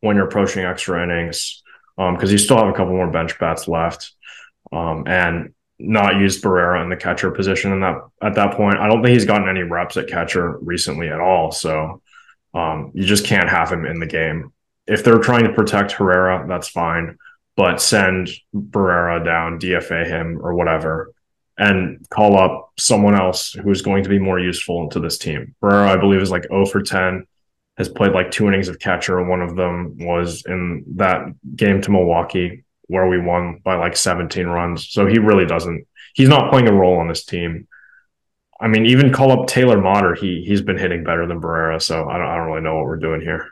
when 0.01 0.17
you're 0.17 0.27
approaching 0.27 0.65
extra 0.65 1.03
innings, 1.03 1.63
because 1.97 2.25
um, 2.25 2.31
you 2.31 2.39
still 2.39 2.59
have 2.59 2.69
a 2.69 2.73
couple 2.73 2.95
more 2.95 3.11
bench 3.11 3.39
bats 3.39 3.69
left. 3.69 4.13
Um, 4.73 5.05
and 5.07 5.55
not 5.79 6.17
used 6.17 6.43
Barrera 6.43 6.83
in 6.83 6.89
the 6.89 6.97
catcher 6.97 7.31
position 7.31 7.73
in 7.73 7.81
that 7.81 7.97
at 8.23 8.35
that 8.35 8.55
point. 8.55 8.79
I 8.79 8.89
don't 8.89 9.03
think 9.03 9.13
he's 9.13 9.25
gotten 9.25 9.49
any 9.49 9.63
reps 9.63 9.97
at 9.97 10.09
catcher 10.09 10.59
recently 10.59 11.09
at 11.09 11.21
all. 11.21 11.51
So 11.51 12.01
um, 12.55 12.93
you 12.95 13.05
just 13.05 13.27
can't 13.27 13.49
have 13.49 13.71
him 13.71 13.85
in 13.85 13.99
the 13.99 14.07
game. 14.07 14.53
If 14.87 15.03
they're 15.03 15.19
trying 15.19 15.45
to 15.45 15.53
protect 15.53 15.93
Herrera, 15.93 16.47
that's 16.49 16.69
fine, 16.69 17.19
but 17.57 17.81
send 17.81 18.31
Barrera 18.55 19.25
down, 19.25 19.59
DFA 19.59 20.07
him 20.07 20.39
or 20.43 20.55
whatever, 20.55 21.13
and 21.57 22.05
call 22.11 22.39
up 22.39 22.73
someone 22.79 23.15
else 23.15 23.53
who's 23.53 23.83
going 23.83 24.03
to 24.03 24.09
be 24.09 24.19
more 24.19 24.39
useful 24.39 24.89
to 24.91 25.01
this 25.01 25.19
team. 25.19 25.55
Barrera, 25.63 25.89
I 25.89 25.97
believe, 25.97 26.21
is 26.21 26.31
like 26.31 26.45
0 26.45 26.67
for 26.67 26.83
10, 26.83 27.27
has 27.77 27.89
played 27.89 28.13
like 28.13 28.31
two 28.31 28.49
innings 28.49 28.69
of 28.69 28.79
catcher. 28.79 29.23
One 29.23 29.41
of 29.41 29.57
them 29.57 29.97
was 29.99 30.45
in 30.47 30.85
that 30.97 31.27
game 31.57 31.81
to 31.83 31.91
Milwaukee 31.91 32.65
where 32.87 33.09
we 33.09 33.19
won 33.19 33.61
by 33.65 33.77
like 33.77 33.97
17 33.97 34.47
runs. 34.47 34.91
So 34.91 35.07
he 35.07 35.19
really 35.19 35.47
doesn't, 35.47 35.87
he's 36.15 36.29
not 36.29 36.51
playing 36.51 36.69
a 36.69 36.75
role 36.75 36.99
on 36.99 37.09
this 37.09 37.25
team. 37.25 37.67
I 38.61 38.69
mean, 38.69 38.87
even 38.87 39.13
call 39.13 39.33
up 39.33 39.47
Taylor 39.49 39.81
Motter, 39.81 40.15
he 40.15 40.45
he's 40.47 40.63
been 40.63 40.79
hitting 40.79 41.05
better 41.05 41.27
than 41.27 41.41
Barrera, 41.41 41.83
so 41.83 42.09
I 42.09 42.19
don't 42.19 42.27
I 42.27 42.37
don't 42.37 42.47
really 42.47 42.63
know 42.63 42.77
what 42.77 42.85
we're 42.85 42.97
doing 42.97 43.21
here. 43.21 43.49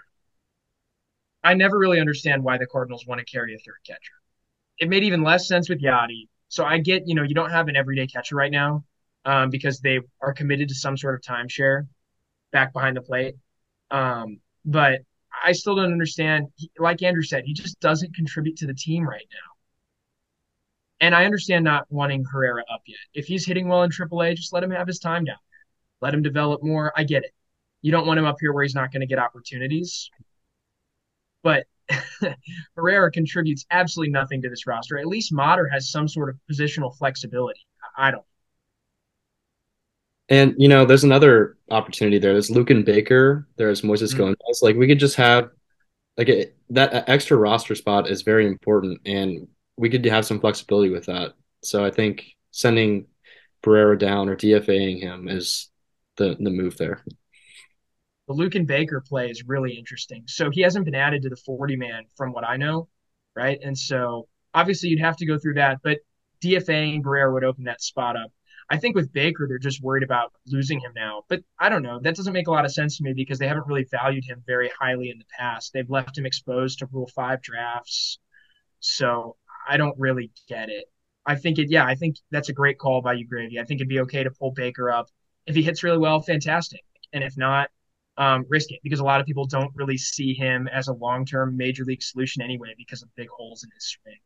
I 1.44 1.54
never 1.54 1.78
really 1.78 2.00
understand 2.00 2.44
why 2.44 2.58
the 2.58 2.66
Cardinals 2.66 3.06
want 3.06 3.18
to 3.18 3.24
carry 3.24 3.54
a 3.54 3.58
third 3.58 3.80
catcher. 3.84 4.14
It 4.78 4.88
made 4.88 5.02
even 5.04 5.22
less 5.22 5.48
sense 5.48 5.68
with 5.68 5.82
Yadi. 5.82 6.28
So 6.48 6.64
I 6.64 6.78
get, 6.78 7.06
you 7.06 7.14
know, 7.14 7.22
you 7.22 7.34
don't 7.34 7.50
have 7.50 7.68
an 7.68 7.76
everyday 7.76 8.06
catcher 8.06 8.36
right 8.36 8.50
now 8.50 8.84
um, 9.24 9.50
because 9.50 9.80
they 9.80 10.00
are 10.20 10.32
committed 10.32 10.68
to 10.68 10.74
some 10.74 10.96
sort 10.96 11.14
of 11.14 11.20
timeshare 11.22 11.86
back 12.52 12.72
behind 12.72 12.96
the 12.96 13.00
plate. 13.00 13.34
Um, 13.90 14.40
but 14.64 15.00
I 15.44 15.52
still 15.52 15.74
don't 15.74 15.92
understand. 15.92 16.46
Like 16.78 17.02
Andrew 17.02 17.22
said, 17.22 17.44
he 17.44 17.54
just 17.54 17.80
doesn't 17.80 18.14
contribute 18.14 18.56
to 18.58 18.66
the 18.66 18.74
team 18.74 19.08
right 19.08 19.26
now. 19.32 19.51
And 21.02 21.16
I 21.16 21.24
understand 21.24 21.64
not 21.64 21.86
wanting 21.90 22.24
Herrera 22.24 22.62
up 22.72 22.82
yet. 22.86 22.96
If 23.12 23.26
he's 23.26 23.44
hitting 23.44 23.66
well 23.66 23.82
in 23.82 23.90
AAA, 23.90 24.36
just 24.36 24.52
let 24.52 24.62
him 24.62 24.70
have 24.70 24.86
his 24.86 25.00
time 25.00 25.24
down 25.24 25.36
there. 25.50 25.58
Let 26.00 26.14
him 26.14 26.22
develop 26.22 26.62
more. 26.62 26.92
I 26.96 27.02
get 27.02 27.24
it. 27.24 27.32
You 27.82 27.90
don't 27.90 28.06
want 28.06 28.20
him 28.20 28.24
up 28.24 28.36
here 28.40 28.52
where 28.52 28.62
he's 28.62 28.76
not 28.76 28.92
going 28.92 29.00
to 29.00 29.06
get 29.08 29.18
opportunities. 29.18 30.08
But 31.42 31.66
Herrera 32.76 33.10
contributes 33.10 33.66
absolutely 33.72 34.12
nothing 34.12 34.42
to 34.42 34.48
this 34.48 34.64
roster. 34.64 34.96
At 34.96 35.08
least 35.08 35.32
Motter 35.32 35.68
has 35.68 35.90
some 35.90 36.06
sort 36.06 36.28
of 36.28 36.36
positional 36.48 36.96
flexibility. 36.96 37.66
I 37.98 38.12
don't. 38.12 38.24
And 40.28 40.54
you 40.56 40.68
know, 40.68 40.84
there's 40.84 41.02
another 41.02 41.58
opportunity 41.68 42.20
there. 42.20 42.32
There's 42.32 42.48
Luken 42.48 42.84
Baker. 42.84 43.48
There's 43.56 43.82
Moises 43.82 44.14
mm-hmm. 44.14 44.18
Gomez. 44.18 44.60
Like 44.62 44.76
we 44.76 44.86
could 44.86 45.00
just 45.00 45.16
have 45.16 45.50
like 46.16 46.28
a, 46.28 46.52
that 46.70 47.08
extra 47.08 47.36
roster 47.36 47.74
spot 47.74 48.08
is 48.08 48.22
very 48.22 48.46
important, 48.46 49.00
and 49.04 49.48
we 49.76 49.90
could 49.90 50.04
have 50.04 50.26
some 50.26 50.40
flexibility 50.40 50.90
with 50.90 51.06
that. 51.06 51.34
So 51.62 51.84
I 51.84 51.90
think 51.90 52.24
sending 52.50 53.06
Barrera 53.62 53.98
down 53.98 54.28
or 54.28 54.36
DFAing 54.36 55.00
him 55.00 55.28
is 55.28 55.70
the 56.16 56.36
the 56.38 56.50
move 56.50 56.76
there. 56.76 57.02
The 58.28 58.34
Luken 58.34 58.66
Baker 58.66 59.02
play 59.06 59.30
is 59.30 59.44
really 59.46 59.72
interesting. 59.72 60.24
So 60.26 60.50
he 60.50 60.60
hasn't 60.62 60.84
been 60.84 60.94
added 60.94 61.22
to 61.22 61.28
the 61.28 61.36
40 61.36 61.76
man 61.76 62.04
from 62.16 62.32
what 62.32 62.44
I 62.44 62.56
know, 62.56 62.88
right? 63.34 63.58
And 63.62 63.76
so 63.76 64.28
obviously 64.54 64.90
you'd 64.90 65.00
have 65.00 65.16
to 65.16 65.26
go 65.26 65.38
through 65.38 65.54
that, 65.54 65.80
but 65.82 65.98
DFAing 66.42 67.02
Barrera 67.02 67.32
would 67.32 67.44
open 67.44 67.64
that 67.64 67.82
spot 67.82 68.16
up. 68.16 68.32
I 68.70 68.78
think 68.78 68.94
with 68.94 69.12
Baker, 69.12 69.46
they're 69.46 69.58
just 69.58 69.82
worried 69.82 70.02
about 70.02 70.32
losing 70.46 70.80
him 70.80 70.92
now. 70.94 71.24
But 71.28 71.42
I 71.58 71.68
don't 71.68 71.82
know. 71.82 72.00
That 72.00 72.16
doesn't 72.16 72.32
make 72.32 72.46
a 72.46 72.50
lot 72.50 72.64
of 72.64 72.72
sense 72.72 72.96
to 72.96 73.04
me 73.04 73.12
because 73.12 73.38
they 73.38 73.48
haven't 73.48 73.66
really 73.66 73.86
valued 73.90 74.24
him 74.24 74.42
very 74.46 74.70
highly 74.78 75.10
in 75.10 75.18
the 75.18 75.24
past. 75.36 75.72
They've 75.72 75.90
left 75.90 76.16
him 76.16 76.26
exposed 76.26 76.78
to 76.78 76.86
Rule 76.86 77.10
5 77.14 77.42
drafts. 77.42 78.18
So 78.80 79.36
I 79.68 79.76
don't 79.76 79.98
really 79.98 80.30
get 80.48 80.68
it. 80.68 80.84
I 81.24 81.36
think 81.36 81.58
it, 81.58 81.70
yeah, 81.70 81.84
I 81.84 81.94
think 81.94 82.16
that's 82.30 82.48
a 82.48 82.52
great 82.52 82.78
call 82.78 83.00
by 83.00 83.14
you, 83.14 83.26
Gravy. 83.26 83.60
I 83.60 83.64
think 83.64 83.80
it'd 83.80 83.88
be 83.88 84.00
okay 84.00 84.24
to 84.24 84.30
pull 84.30 84.50
Baker 84.50 84.90
up. 84.90 85.08
If 85.46 85.54
he 85.54 85.62
hits 85.62 85.82
really 85.82 85.98
well, 85.98 86.20
fantastic. 86.20 86.80
And 87.12 87.22
if 87.22 87.36
not, 87.36 87.70
um, 88.16 88.44
risk 88.48 88.70
it 88.72 88.80
because 88.82 89.00
a 89.00 89.04
lot 89.04 89.20
of 89.20 89.26
people 89.26 89.46
don't 89.46 89.70
really 89.74 89.96
see 89.96 90.34
him 90.34 90.68
as 90.68 90.88
a 90.88 90.92
long 90.92 91.24
term 91.24 91.56
major 91.56 91.84
league 91.84 92.02
solution 92.02 92.42
anyway 92.42 92.74
because 92.76 93.02
of 93.02 93.08
big 93.16 93.28
holes 93.28 93.64
in 93.64 93.70
his 93.74 93.84
swing. 93.84 94.18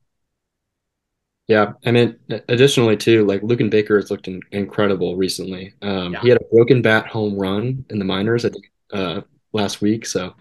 Yeah, 1.46 1.74
I 1.84 1.92
mean, 1.92 2.16
additionally 2.48 2.96
too, 2.96 3.24
like 3.24 3.40
Luken 3.42 3.70
Baker 3.70 3.96
has 3.96 4.10
looked 4.10 4.26
in, 4.26 4.40
incredible 4.50 5.16
recently. 5.16 5.74
Um, 5.80 6.14
yeah. 6.14 6.20
He 6.20 6.28
had 6.28 6.38
a 6.40 6.44
broken 6.52 6.82
bat 6.82 7.06
home 7.06 7.38
run 7.38 7.84
in 7.90 8.00
the 8.00 8.04
minors, 8.04 8.44
I 8.44 8.48
think, 8.48 8.72
uh, 8.92 9.20
last 9.52 9.80
week. 9.80 10.06
So 10.06 10.34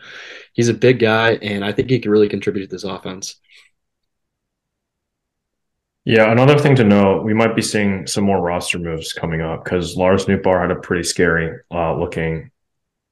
he's 0.53 0.67
a 0.67 0.73
big 0.73 0.99
guy, 0.99 1.33
and 1.43 1.63
I 1.63 1.71
think 1.71 1.91
he 1.91 1.99
can 1.99 2.09
really 2.09 2.27
contribute 2.27 2.63
to 2.63 2.71
this 2.71 2.83
offense. 2.83 3.35
Yeah, 6.05 6.31
another 6.31 6.59
thing 6.59 6.75
to 6.75 6.83
note, 6.83 7.23
we 7.23 7.33
might 7.33 7.55
be 7.55 7.63
seeing 7.63 8.05
some 8.05 8.23
more 8.23 8.39
roster 8.39 8.77
moves 8.77 9.11
coming 9.11 9.41
up 9.41 9.63
because 9.63 9.97
Lars 9.97 10.25
Nootbaar 10.25 10.61
had 10.61 10.71
a 10.71 10.75
pretty 10.79 11.03
scary 11.03 11.59
uh, 11.71 11.97
looking 11.97 12.51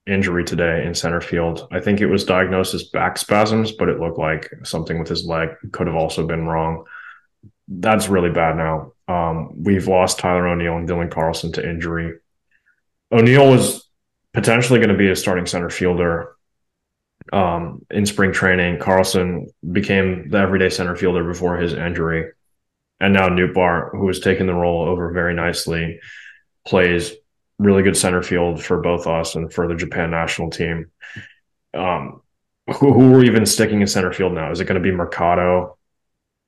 injury 0.05 0.43
today 0.43 0.85
in 0.85 0.93
center 0.93 1.21
field. 1.21 1.67
I 1.71 1.79
think 1.79 2.01
it 2.01 2.05
was 2.05 2.23
diagnosed 2.23 2.75
as 2.75 2.83
back 2.83 3.17
spasms, 3.17 3.71
but 3.71 3.89
it 3.89 3.99
looked 3.99 4.19
like 4.19 4.53
something 4.63 4.99
with 4.99 5.07
his 5.07 5.25
leg 5.25 5.49
could 5.71 5.87
have 5.87 5.95
also 5.95 6.27
been 6.27 6.45
wrong 6.45 6.85
that's 7.67 8.09
really 8.09 8.29
bad 8.29 8.57
now. 8.57 8.93
Um, 9.07 9.63
we've 9.63 9.87
lost 9.87 10.19
Tyler 10.19 10.47
O'Neill 10.47 10.77
and 10.77 10.87
Dylan 10.87 11.11
Carlson 11.11 11.51
to 11.53 11.67
injury. 11.67 12.19
O'Neill 13.11 13.49
was 13.49 13.87
potentially 14.33 14.79
going 14.79 14.89
to 14.89 14.97
be 14.97 15.09
a 15.09 15.15
starting 15.15 15.45
center 15.45 15.69
fielder 15.69 16.35
um, 17.31 17.85
in 17.89 18.05
spring 18.05 18.33
training. 18.33 18.79
Carlson 18.79 19.47
became 19.71 20.29
the 20.29 20.37
everyday 20.37 20.69
center 20.69 20.95
fielder 20.95 21.23
before 21.23 21.57
his 21.57 21.73
injury. 21.73 22.31
And 22.99 23.13
now 23.13 23.27
Nootbaar, 23.27 23.91
who 23.91 24.07
has 24.07 24.19
taken 24.19 24.47
the 24.47 24.53
role 24.53 24.87
over 24.87 25.11
very 25.11 25.33
nicely, 25.33 25.99
plays 26.65 27.11
really 27.59 27.83
good 27.83 27.97
center 27.97 28.23
field 28.23 28.63
for 28.63 28.81
both 28.81 29.07
us 29.07 29.35
and 29.35 29.51
for 29.51 29.67
the 29.67 29.75
Japan 29.75 30.11
national 30.11 30.49
team. 30.49 30.91
Um, 31.73 32.21
who, 32.67 32.93
who 32.93 33.15
are 33.15 33.23
even 33.23 33.45
sticking 33.45 33.81
in 33.81 33.87
center 33.87 34.13
field 34.13 34.33
now? 34.33 34.51
Is 34.51 34.61
it 34.61 34.65
going 34.65 34.81
to 34.81 34.89
be 34.89 34.95
Mercado? 34.95 35.77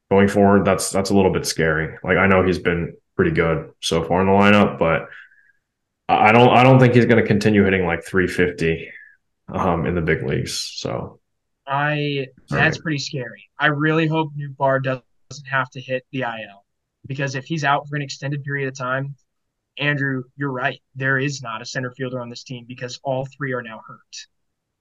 going 0.09 0.27
forward, 0.27 0.65
that's 0.65 0.89
that's 0.89 1.09
a 1.09 1.15
little 1.15 1.31
bit 1.31 1.45
scary. 1.45 1.97
Like 2.03 2.17
I 2.17 2.27
know 2.27 2.43
he's 2.43 2.59
been 2.59 2.95
pretty 3.15 3.31
good 3.31 3.71
so 3.81 4.03
far 4.03 4.21
in 4.21 4.27
the 4.27 4.33
lineup, 4.33 4.77
but 4.77 5.09
I 6.07 6.31
don't 6.31 6.49
I 6.49 6.63
don't 6.63 6.79
think 6.79 6.93
he's 6.93 7.05
going 7.05 7.21
to 7.21 7.27
continue 7.27 7.63
hitting 7.63 7.85
like 7.85 8.03
350 8.03 8.91
um, 9.49 9.85
in 9.85 9.95
the 9.95 10.01
big 10.01 10.23
leagues. 10.23 10.53
So 10.75 11.19
I 11.67 12.27
that's 12.49 12.77
right. 12.77 12.83
pretty 12.83 12.99
scary. 12.99 13.49
I 13.59 13.67
really 13.67 14.07
hope 14.07 14.31
Nootbaar 14.35 14.83
doesn't 15.29 15.47
have 15.47 15.69
to 15.71 15.81
hit 15.81 16.05
the 16.11 16.21
IL 16.21 16.65
because 17.07 17.35
if 17.35 17.45
he's 17.45 17.63
out 17.63 17.87
for 17.87 17.95
an 17.95 18.01
extended 18.01 18.43
period 18.43 18.67
of 18.67 18.77
time, 18.77 19.15
Andrew, 19.77 20.23
you're 20.37 20.51
right. 20.51 20.81
There 20.95 21.19
is 21.19 21.41
not 21.41 21.61
a 21.61 21.65
center 21.65 21.91
fielder 21.91 22.21
on 22.21 22.29
this 22.29 22.43
team 22.43 22.65
because 22.67 22.99
all 23.03 23.25
three 23.25 23.53
are 23.53 23.61
now 23.61 23.81
hurt. 23.85 24.27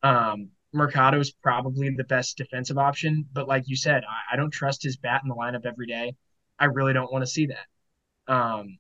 Um, 0.03 0.51
Mercado 0.73 1.21
is 1.21 1.33
probably 1.33 1.91
the 1.91 2.05
best 2.05 2.37
defensive 2.37 2.79
option, 2.79 3.27
but 3.33 3.49
like 3.49 3.65
you 3.67 3.77
said, 3.77 4.03
I, 4.05 4.35
I, 4.35 4.37
don't 4.37 4.51
trust 4.51 4.83
his 4.83 4.97
bat 4.97 5.23
in 5.23 5.29
the 5.29 5.35
lineup 5.35 5.65
every 5.65 5.87
day. 5.87 6.15
I 6.59 6.67
really 6.67 6.93
don't 6.93 7.13
want 7.13 7.23
to 7.23 7.31
see 7.31 7.47
that. 7.47 8.33
Um, 8.33 8.79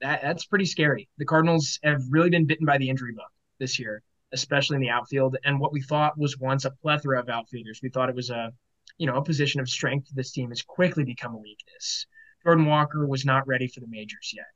that 0.00 0.20
that's 0.22 0.44
pretty 0.44 0.64
scary. 0.64 1.08
The 1.18 1.24
Cardinals 1.24 1.78
have 1.84 2.02
really 2.10 2.30
been 2.30 2.46
bitten 2.46 2.66
by 2.66 2.78
the 2.78 2.90
injury 2.90 3.14
bug 3.14 3.30
this 3.60 3.78
year, 3.78 4.02
especially 4.32 4.76
in 4.76 4.82
the 4.82 4.90
outfield. 4.90 5.36
And 5.44 5.60
what 5.60 5.72
we 5.72 5.80
thought 5.80 6.18
was 6.18 6.38
once 6.38 6.64
a 6.64 6.70
plethora 6.70 7.20
of 7.20 7.28
outfielders, 7.28 7.80
we 7.82 7.88
thought 7.88 8.08
it 8.08 8.16
was 8.16 8.30
a, 8.30 8.52
you 8.98 9.06
know, 9.06 9.16
a 9.16 9.24
position 9.24 9.60
of 9.60 9.68
strength 9.68 10.08
for 10.08 10.14
this 10.14 10.32
team 10.32 10.50
has 10.50 10.62
quickly 10.62 11.04
become 11.04 11.34
a 11.34 11.38
weakness. 11.38 12.06
Jordan 12.44 12.66
Walker 12.66 13.06
was 13.06 13.24
not 13.24 13.46
ready 13.46 13.68
for 13.68 13.80
the 13.80 13.86
majors 13.88 14.32
yet. 14.34 14.46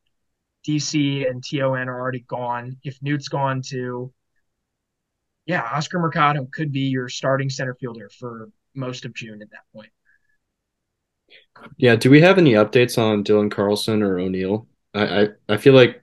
DC 0.66 1.28
and 1.28 1.44
TON 1.44 1.88
are 1.88 2.00
already 2.00 2.24
gone. 2.28 2.76
If 2.82 2.98
Noot's 3.02 3.28
gone 3.28 3.62
too, 3.62 4.12
yeah, 5.46 5.62
Oscar 5.62 6.00
Mercado 6.00 6.48
could 6.52 6.72
be 6.72 6.88
your 6.88 7.08
starting 7.08 7.48
center 7.48 7.74
fielder 7.74 8.10
for 8.18 8.50
most 8.74 9.04
of 9.04 9.14
June 9.14 9.40
at 9.42 9.50
that 9.50 9.62
point. 9.72 9.90
Yeah. 11.76 11.96
Do 11.96 12.10
we 12.10 12.20
have 12.20 12.38
any 12.38 12.52
updates 12.52 12.98
on 12.98 13.24
Dylan 13.24 13.50
Carlson 13.50 14.02
or 14.02 14.18
O'Neill? 14.18 14.66
I, 14.92 15.22
I, 15.22 15.28
I 15.48 15.56
feel 15.56 15.74
like 15.74 16.02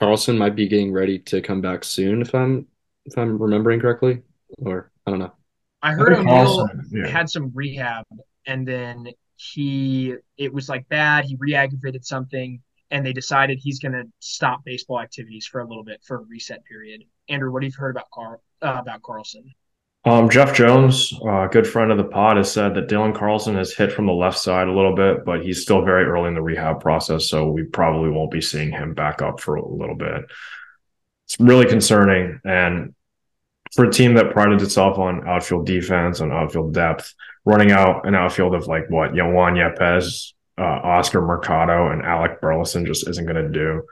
Carlson 0.00 0.38
might 0.38 0.56
be 0.56 0.68
getting 0.68 0.92
ready 0.92 1.18
to 1.20 1.40
come 1.40 1.60
back 1.60 1.84
soon 1.84 2.22
if 2.22 2.34
I'm 2.34 2.66
if 3.04 3.16
I'm 3.16 3.40
remembering 3.40 3.80
correctly. 3.80 4.22
Or 4.58 4.90
I 5.06 5.10
don't 5.10 5.20
know. 5.20 5.32
I 5.82 5.92
heard 5.92 6.14
I 6.14 6.18
O'Neill 6.18 6.68
yeah. 6.90 7.06
had 7.06 7.30
some 7.30 7.52
rehab 7.54 8.04
and 8.46 8.66
then 8.66 9.08
he 9.36 10.14
it 10.36 10.52
was 10.52 10.68
like 10.68 10.88
bad. 10.88 11.24
He 11.24 11.36
re-aggravated 11.38 12.04
something 12.04 12.60
and 12.90 13.04
they 13.04 13.12
decided 13.12 13.58
he's 13.58 13.78
going 13.78 13.92
to 13.92 14.04
stop 14.18 14.64
baseball 14.64 15.00
activities 15.00 15.46
for 15.46 15.60
a 15.60 15.66
little 15.66 15.84
bit 15.84 16.00
for 16.04 16.16
a 16.16 16.22
reset 16.22 16.64
period. 16.64 17.02
Andrew, 17.28 17.52
what 17.52 17.62
have 17.62 17.72
you 17.72 17.78
heard 17.78 17.96
about 17.96 18.10
Carl 18.10 18.42
uh, 18.62 18.76
about 18.80 19.02
Carlson? 19.02 19.54
Um, 20.04 20.30
Jeff 20.30 20.54
Jones, 20.54 21.12
a 21.22 21.28
uh, 21.28 21.46
good 21.48 21.66
friend 21.66 21.90
of 21.90 21.98
the 21.98 22.04
pod, 22.04 22.38
has 22.38 22.50
said 22.50 22.74
that 22.74 22.88
Dylan 22.88 23.14
Carlson 23.14 23.56
has 23.56 23.74
hit 23.74 23.92
from 23.92 24.06
the 24.06 24.12
left 24.12 24.38
side 24.38 24.68
a 24.68 24.72
little 24.72 24.94
bit, 24.94 25.24
but 25.24 25.42
he's 25.42 25.60
still 25.60 25.84
very 25.84 26.04
early 26.04 26.28
in 26.28 26.34
the 26.34 26.40
rehab 26.40 26.80
process, 26.80 27.28
so 27.28 27.50
we 27.50 27.64
probably 27.64 28.08
won't 28.08 28.30
be 28.30 28.40
seeing 28.40 28.70
him 28.70 28.94
back 28.94 29.20
up 29.20 29.40
for 29.40 29.56
a 29.56 29.68
little 29.68 29.96
bit. 29.96 30.22
It's 31.26 31.38
really 31.38 31.66
concerning, 31.66 32.40
and 32.44 32.94
for 33.74 33.84
a 33.84 33.92
team 33.92 34.14
that 34.14 34.32
prided 34.32 34.62
itself 34.62 34.98
on 34.98 35.26
outfield 35.28 35.66
defense 35.66 36.20
and 36.20 36.32
outfield 36.32 36.74
depth, 36.74 37.14
running 37.44 37.72
out 37.72 38.06
an 38.06 38.14
outfield 38.14 38.54
of 38.54 38.66
like 38.66 38.88
what 38.90 39.12
Juan 39.12 39.54
Yepez 39.54 40.32
uh, 40.58 40.80
Oscar 40.82 41.20
Mercado 41.20 41.90
and 41.90 42.02
Alec 42.02 42.40
Burleson 42.40 42.84
just 42.84 43.08
isn't 43.08 43.26
going 43.26 43.42
to 43.42 43.48
do. 43.48 43.82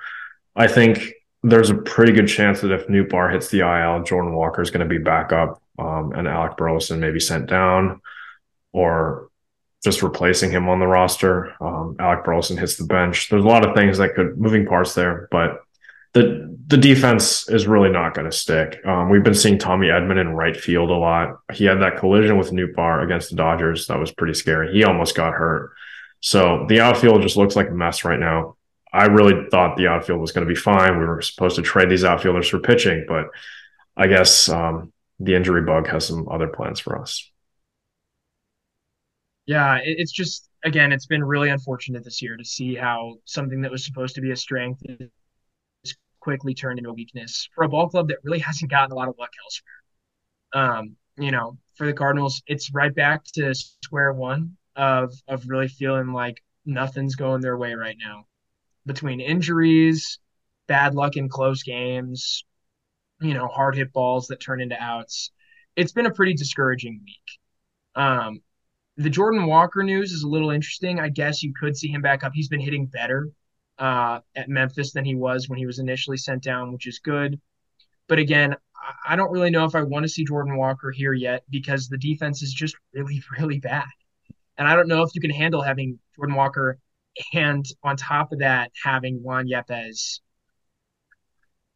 I 0.54 0.66
think 0.66 1.12
there's 1.42 1.70
a 1.70 1.74
pretty 1.74 2.12
good 2.12 2.26
chance 2.26 2.60
that 2.60 2.72
if 2.72 2.88
Nootbaar 2.88 3.32
hits 3.32 3.48
the 3.48 3.60
IL, 3.60 4.02
Jordan 4.02 4.34
Walker 4.34 4.62
is 4.62 4.70
going 4.70 4.86
to 4.86 4.92
be 4.92 5.02
back 5.02 5.32
up 5.32 5.62
um, 5.78 6.12
and 6.12 6.26
Alec 6.26 6.56
Burleson 6.56 6.98
maybe 6.98 7.20
sent 7.20 7.46
down 7.46 8.00
or 8.72 9.28
just 9.84 10.02
replacing 10.02 10.50
him 10.50 10.68
on 10.68 10.80
the 10.80 10.86
roster. 10.86 11.54
Um, 11.62 11.96
Alec 12.00 12.24
Burleson 12.24 12.56
hits 12.56 12.76
the 12.76 12.84
bench. 12.84 13.28
There's 13.28 13.44
a 13.44 13.48
lot 13.48 13.66
of 13.66 13.76
things 13.76 13.98
that 13.98 14.14
could 14.14 14.36
moving 14.36 14.66
parts 14.66 14.94
there, 14.94 15.28
but 15.30 15.60
the 16.16 16.56
the 16.68 16.76
defense 16.76 17.48
is 17.48 17.68
really 17.68 17.90
not 17.90 18.14
going 18.14 18.28
to 18.28 18.36
stick. 18.36 18.80
Um, 18.84 19.08
we've 19.08 19.22
been 19.22 19.34
seeing 19.34 19.56
Tommy 19.56 19.86
Edman 19.86 20.20
in 20.20 20.34
right 20.34 20.56
field 20.56 20.90
a 20.90 20.96
lot. 20.96 21.38
He 21.52 21.64
had 21.64 21.80
that 21.80 21.98
collision 21.98 22.38
with 22.38 22.50
Nootbaar 22.50 23.04
against 23.04 23.30
the 23.30 23.36
Dodgers. 23.36 23.86
That 23.86 24.00
was 24.00 24.10
pretty 24.10 24.34
scary. 24.34 24.72
He 24.72 24.82
almost 24.82 25.14
got 25.14 25.34
hurt. 25.34 25.72
So 26.20 26.66
the 26.68 26.80
outfield 26.80 27.22
just 27.22 27.36
looks 27.36 27.54
like 27.54 27.68
a 27.68 27.74
mess 27.74 28.04
right 28.04 28.18
now. 28.18 28.56
I 28.92 29.04
really 29.04 29.48
thought 29.48 29.76
the 29.76 29.86
outfield 29.86 30.20
was 30.20 30.32
going 30.32 30.44
to 30.44 30.52
be 30.52 30.58
fine. 30.58 30.98
We 30.98 31.04
were 31.04 31.22
supposed 31.22 31.54
to 31.56 31.62
trade 31.62 31.88
these 31.88 32.02
outfielders 32.02 32.48
for 32.48 32.58
pitching, 32.58 33.04
but 33.06 33.26
I 33.96 34.08
guess 34.08 34.48
um, 34.48 34.92
the 35.20 35.36
injury 35.36 35.62
bug 35.62 35.86
has 35.86 36.08
some 36.08 36.28
other 36.28 36.48
plans 36.48 36.80
for 36.80 37.00
us. 37.00 37.30
Yeah, 39.44 39.78
it's 39.84 40.10
just 40.10 40.48
again, 40.64 40.90
it's 40.90 41.06
been 41.06 41.22
really 41.22 41.50
unfortunate 41.50 42.02
this 42.02 42.20
year 42.20 42.36
to 42.36 42.44
see 42.44 42.74
how 42.74 43.18
something 43.24 43.60
that 43.60 43.70
was 43.70 43.84
supposed 43.84 44.16
to 44.16 44.20
be 44.20 44.32
a 44.32 44.36
strength 44.36 44.82
quickly 46.26 46.54
turned 46.54 46.76
into 46.80 46.90
a 46.90 46.92
weakness 46.92 47.48
for 47.54 47.62
a 47.62 47.68
ball 47.68 47.88
club 47.88 48.08
that 48.08 48.18
really 48.24 48.40
hasn't 48.40 48.68
gotten 48.68 48.90
a 48.90 48.96
lot 48.96 49.06
of 49.06 49.14
luck 49.16 49.30
elsewhere. 49.44 50.78
Um, 50.80 50.96
you 51.16 51.30
know, 51.30 51.56
for 51.76 51.86
the 51.86 51.92
Cardinals, 51.92 52.42
it's 52.48 52.74
right 52.74 52.92
back 52.92 53.22
to 53.34 53.54
square 53.54 54.12
one 54.12 54.56
of 54.74 55.14
of 55.28 55.48
really 55.48 55.68
feeling 55.68 56.12
like 56.12 56.42
nothing's 56.64 57.14
going 57.14 57.42
their 57.42 57.56
way 57.56 57.74
right 57.74 57.96
now. 58.04 58.26
Between 58.86 59.20
injuries, 59.20 60.18
bad 60.66 60.96
luck 60.96 61.16
in 61.16 61.28
close 61.28 61.62
games, 61.62 62.44
you 63.20 63.32
know, 63.32 63.46
hard 63.46 63.76
hit 63.76 63.92
balls 63.92 64.26
that 64.26 64.40
turn 64.40 64.60
into 64.60 64.82
outs. 64.82 65.30
It's 65.76 65.92
been 65.92 66.06
a 66.06 66.14
pretty 66.14 66.34
discouraging 66.34 67.02
week. 67.04 67.38
Um, 67.94 68.40
the 68.96 69.10
Jordan 69.10 69.46
Walker 69.46 69.84
news 69.84 70.10
is 70.10 70.24
a 70.24 70.28
little 70.28 70.50
interesting. 70.50 70.98
I 70.98 71.08
guess 71.08 71.44
you 71.44 71.52
could 71.54 71.76
see 71.76 71.88
him 71.88 72.02
back 72.02 72.24
up. 72.24 72.32
He's 72.34 72.48
been 72.48 72.60
hitting 72.60 72.86
better 72.86 73.30
uh, 73.78 74.20
at 74.34 74.48
Memphis 74.48 74.92
than 74.92 75.04
he 75.04 75.14
was 75.14 75.48
when 75.48 75.58
he 75.58 75.66
was 75.66 75.78
initially 75.78 76.16
sent 76.16 76.42
down, 76.42 76.72
which 76.72 76.86
is 76.86 76.98
good. 76.98 77.40
But 78.08 78.18
again, 78.18 78.56
I 79.06 79.16
don't 79.16 79.32
really 79.32 79.50
know 79.50 79.64
if 79.64 79.74
I 79.74 79.82
want 79.82 80.04
to 80.04 80.08
see 80.08 80.24
Jordan 80.24 80.56
Walker 80.56 80.90
here 80.90 81.12
yet 81.12 81.42
because 81.50 81.88
the 81.88 81.98
defense 81.98 82.42
is 82.42 82.52
just 82.52 82.76
really, 82.94 83.22
really 83.38 83.58
bad. 83.58 83.86
And 84.58 84.66
I 84.66 84.74
don't 84.76 84.88
know 84.88 85.02
if 85.02 85.14
you 85.14 85.20
can 85.20 85.30
handle 85.30 85.62
having 85.62 85.98
Jordan 86.16 86.36
Walker 86.36 86.78
and 87.32 87.64
on 87.82 87.96
top 87.96 88.32
of 88.32 88.40
that, 88.40 88.70
having 88.82 89.22
Juan 89.22 89.48
Yepez 89.48 90.20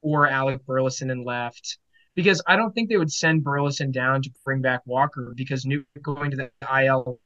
or 0.02 0.28
Alec 0.28 0.64
Burleson 0.66 1.10
in 1.10 1.24
left 1.24 1.78
because 2.14 2.42
I 2.46 2.56
don't 2.56 2.74
think 2.74 2.88
they 2.88 2.96
would 2.96 3.12
send 3.12 3.44
Burleson 3.44 3.92
down 3.92 4.22
to 4.22 4.30
bring 4.44 4.60
back 4.60 4.82
Walker 4.86 5.32
because 5.36 5.64
new 5.64 5.84
going 6.02 6.30
to 6.32 6.36
the 6.36 6.50
IL 6.84 7.18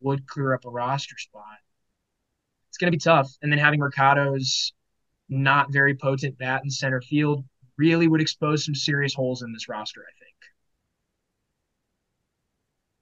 would 0.00 0.26
clear 0.26 0.54
up 0.54 0.64
a 0.64 0.70
roster 0.70 1.16
spot. 1.18 1.58
Going 2.80 2.90
to 2.90 2.96
be 2.96 3.00
tough. 3.00 3.30
And 3.42 3.52
then 3.52 3.58
having 3.58 3.78
Mercado's 3.78 4.72
not 5.28 5.70
very 5.70 5.94
potent 5.94 6.38
bat 6.38 6.62
in 6.64 6.70
center 6.70 7.02
field 7.02 7.44
really 7.76 8.08
would 8.08 8.20
expose 8.20 8.64
some 8.64 8.74
serious 8.74 9.14
holes 9.14 9.42
in 9.42 9.52
this 9.52 9.68
roster, 9.68 10.00
I 10.00 10.12
think. 10.18 10.30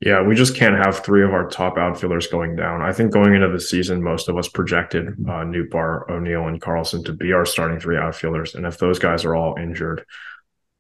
Yeah, 0.01 0.23
we 0.23 0.35
just 0.35 0.55
can't 0.55 0.77
have 0.85 1.05
three 1.05 1.25
of 1.25 1.33
our 1.33 1.49
top 1.49 1.77
outfielders 1.77 2.29
going 2.29 2.55
down. 2.55 2.83
I 2.83 2.93
think 2.93 3.13
going 3.13 3.35
into 3.35 3.51
the 3.51 3.61
season, 3.61 4.03
most 4.03 4.29
of 4.29 4.37
us 4.37 4.49
projected 4.49 5.09
uh, 5.09 5.45
Nootbaar, 5.45 6.09
O'Neill, 6.09 6.47
and 6.47 6.61
Carlson 6.61 7.03
to 7.05 7.13
be 7.13 7.33
our 7.33 7.45
starting 7.45 7.81
three 7.81 7.97
outfielders. 7.97 8.55
And 8.55 8.67
if 8.67 8.79
those 8.79 8.99
guys 8.99 9.25
are 9.25 9.35
all 9.35 9.57
injured, 9.57 10.05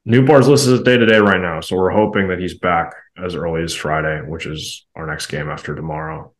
Nootbaar's 0.08 0.48
listed 0.48 0.72
as 0.72 0.80
day 0.82 0.96
to 0.96 1.04
day 1.04 1.18
right 1.18 1.40
now. 1.40 1.60
So 1.60 1.76
we're 1.76 1.90
hoping 1.90 2.28
that 2.28 2.38
he's 2.38 2.58
back 2.58 2.94
as 3.22 3.34
early 3.34 3.62
as 3.62 3.74
Friday, 3.74 4.22
which 4.26 4.46
is 4.46 4.86
our 4.94 5.06
next 5.06 5.26
game 5.26 5.50
after 5.50 5.74
tomorrow. 5.74 6.32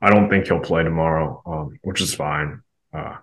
I 0.00 0.10
don't 0.10 0.30
think 0.30 0.46
he'll 0.46 0.60
play 0.60 0.84
tomorrow, 0.84 1.42
um, 1.44 1.78
which 1.82 2.00
is 2.00 2.14
fine. 2.14 2.62
Uh, 2.92 3.16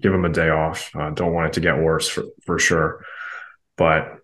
give 0.00 0.14
him 0.14 0.24
a 0.24 0.32
day 0.32 0.48
off. 0.48 0.94
Uh, 0.94 1.10
don't 1.10 1.32
want 1.32 1.48
it 1.48 1.52
to 1.54 1.60
get 1.60 1.78
worse 1.78 2.08
for, 2.08 2.24
for 2.44 2.58
sure. 2.60 3.04
But 3.76 4.18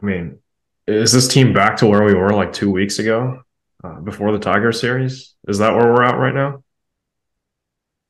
I 0.00 0.06
mean, 0.06 0.38
is 0.86 1.12
this 1.12 1.28
team 1.28 1.52
back 1.52 1.76
to 1.78 1.86
where 1.86 2.02
we 2.02 2.14
were 2.14 2.32
like 2.32 2.52
two 2.52 2.70
weeks 2.70 2.98
ago 2.98 3.42
uh, 3.84 4.00
before 4.00 4.32
the 4.32 4.38
Tiger 4.38 4.72
series? 4.72 5.34
Is 5.48 5.58
that 5.58 5.74
where 5.74 5.92
we're 5.92 6.02
at 6.02 6.16
right 6.16 6.34
now? 6.34 6.62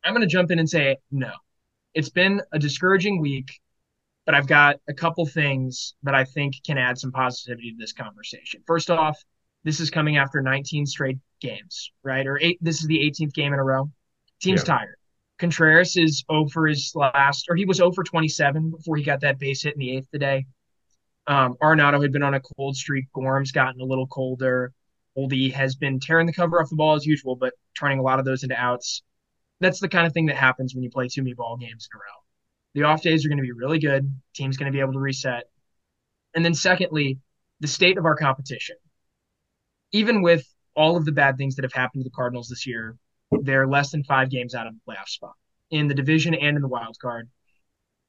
I'm 0.05 0.13
going 0.13 0.21
to 0.21 0.33
jump 0.33 0.53
in 0.53 0.61
and 0.61 0.71
say 0.71 0.99
no. 1.11 1.33
It's 1.95 2.11
been 2.11 2.41
a 2.53 2.59
discouraging 2.59 3.21
week, 3.21 3.51
but 4.27 4.35
I've 4.35 4.49
got 4.49 4.77
a 4.89 4.93
couple 4.93 5.25
things 5.25 5.95
that 6.03 6.15
I 6.15 6.25
think 6.25 6.57
can 6.67 6.77
add 6.77 6.99
some 6.99 7.13
positivity 7.13 7.71
to 7.71 7.77
this 7.79 7.93
conversation. 7.93 8.61
First 8.67 8.91
off, 8.91 9.25
this 9.65 9.81
is 9.81 9.89
coming 9.89 10.17
after 10.17 10.43
19 10.43 10.85
straight 10.85 11.19
games, 11.41 11.93
right? 12.03 12.27
Or 12.27 12.39
eight. 12.43 12.59
This 12.61 12.81
is 12.81 12.89
the 12.89 12.99
18th 12.99 13.33
game 13.33 13.53
in 13.53 13.61
a 13.61 13.65
row. 13.65 13.91
Team's 14.41 14.63
yeah. 14.63 14.79
tired. 14.79 14.97
Contreras 15.39 15.97
is 15.97 16.25
over 16.29 16.67
his 16.67 16.93
last, 16.95 17.47
or 17.49 17.57
he 17.57 17.67
was 17.67 17.81
over 17.81 18.03
27 18.03 18.71
before 18.71 18.97
he 18.97 19.05
got 19.05 19.21
that 19.21 19.39
base 19.39 19.63
hit 19.63 19.75
in 19.75 19.81
the 19.81 19.97
eighth 19.97 20.11
today. 20.11 20.47
Um, 21.27 21.57
Arenado 21.63 22.03
had 22.03 22.13
been 22.13 22.23
on 22.23 22.35
a 22.35 22.41
cold 22.41 22.77
streak. 22.77 23.07
Gorm's 23.13 23.53
gotten 23.53 23.81
a 23.81 23.85
little 23.85 24.07
colder. 24.07 24.73
Oldie 25.17 25.53
has 25.53 25.77
been 25.77 26.01
tearing 26.01 26.27
the 26.27 26.33
cover 26.33 26.61
off 26.61 26.71
the 26.71 26.77
ball 26.77 26.95
as 26.95 27.07
usual, 27.07 27.37
but 27.37 27.55
turning 27.79 27.99
a 27.99 28.03
lot 28.03 28.19
of 28.19 28.25
those 28.25 28.43
into 28.43 28.57
outs. 28.57 29.03
That's 29.61 29.81
the 29.81 29.89
kind 29.89 30.07
of 30.07 30.13
thing 30.13 30.27
that 30.27 30.37
happens 30.37 30.75
when 30.75 30.85
you 30.85 30.91
play 30.91 31.09
too 31.09 31.23
many 31.23 31.35
ball 31.35 31.57
games 31.57 31.89
in 31.93 31.97
a 31.97 32.01
row. 32.01 32.26
The 32.77 32.83
off 32.83 33.01
days 33.01 33.25
are 33.25 33.31
going 33.31 33.39
to 33.39 33.43
be 33.43 33.53
really 33.53 33.79
good. 33.79 34.13
Team's 34.35 34.59
going 34.59 34.71
to 34.71 34.77
be 34.77 34.81
able 34.81 34.93
to 34.93 34.99
reset. 34.99 35.45
And 36.35 36.45
then, 36.45 36.53
secondly, 36.53 37.19
the 37.61 37.69
state 37.69 37.97
of 37.97 38.05
our 38.05 38.15
competition. 38.15 38.77
Even 39.93 40.21
with 40.21 40.47
all 40.75 40.99
of 40.99 41.07
the 41.07 41.13
bad 41.13 41.39
things 41.39 41.57
that 41.57 41.65
have 41.65 41.73
happened 41.73 42.05
to 42.05 42.05
the 42.05 42.15
Cardinals 42.15 42.49
this 42.49 42.67
year, 42.67 42.99
they're 43.31 43.67
less 43.67 43.93
than 43.93 44.05
five 44.05 44.29
games 44.29 44.55
out 44.55 44.67
of 44.67 44.75
the 44.75 44.81
playoff 44.93 45.09
spot 45.09 45.33
in 45.71 45.89
the 45.89 45.95
division 45.95 46.35
and 46.35 46.55
in 46.55 46.61
the 46.61 46.69
wild 46.69 46.99
card. 47.01 47.31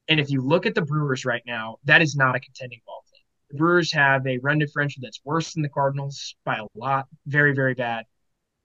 And 0.10 0.20
if 0.20 0.30
you 0.30 0.42
look 0.42 0.66
at 0.66 0.76
the 0.76 0.82
Brewers 0.82 1.24
right 1.24 1.44
now, 1.48 1.78
that 1.86 2.02
is 2.02 2.18
not 2.18 2.36
a 2.36 2.40
contending 2.42 2.82
ball 2.86 3.06
club. 3.08 3.22
The 3.52 3.58
Brewers 3.58 3.94
have 3.94 4.28
a 4.28 4.38
run 4.40 4.60
differential 4.60 5.00
that's 5.02 5.22
worse 5.24 5.54
than 5.54 5.64
the 5.64 5.70
Cardinals 5.70 6.36
by 6.44 6.58
a 6.58 6.66
lot. 6.76 7.06
Very, 7.26 7.54
very 7.56 7.74
bad. 7.74 8.04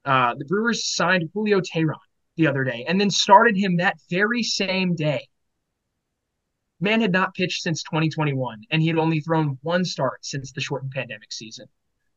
Uh, 0.04 0.34
the 0.36 0.46
Brewers 0.46 0.84
signed 0.84 1.30
Julio 1.32 1.60
Teheran 1.60 1.94
the 2.36 2.48
other 2.48 2.64
day 2.64 2.86
and 2.88 3.00
then 3.00 3.08
started 3.08 3.56
him 3.56 3.76
that 3.76 3.98
very 4.10 4.42
same 4.42 4.96
day. 4.96 5.28
Man 6.82 7.00
had 7.00 7.12
not 7.12 7.34
pitched 7.34 7.62
since 7.62 7.84
2021, 7.84 8.62
and 8.72 8.82
he 8.82 8.88
had 8.88 8.98
only 8.98 9.20
thrown 9.20 9.56
one 9.62 9.84
start 9.84 10.26
since 10.26 10.50
the 10.50 10.60
shortened 10.60 10.90
pandemic 10.90 11.32
season. 11.32 11.66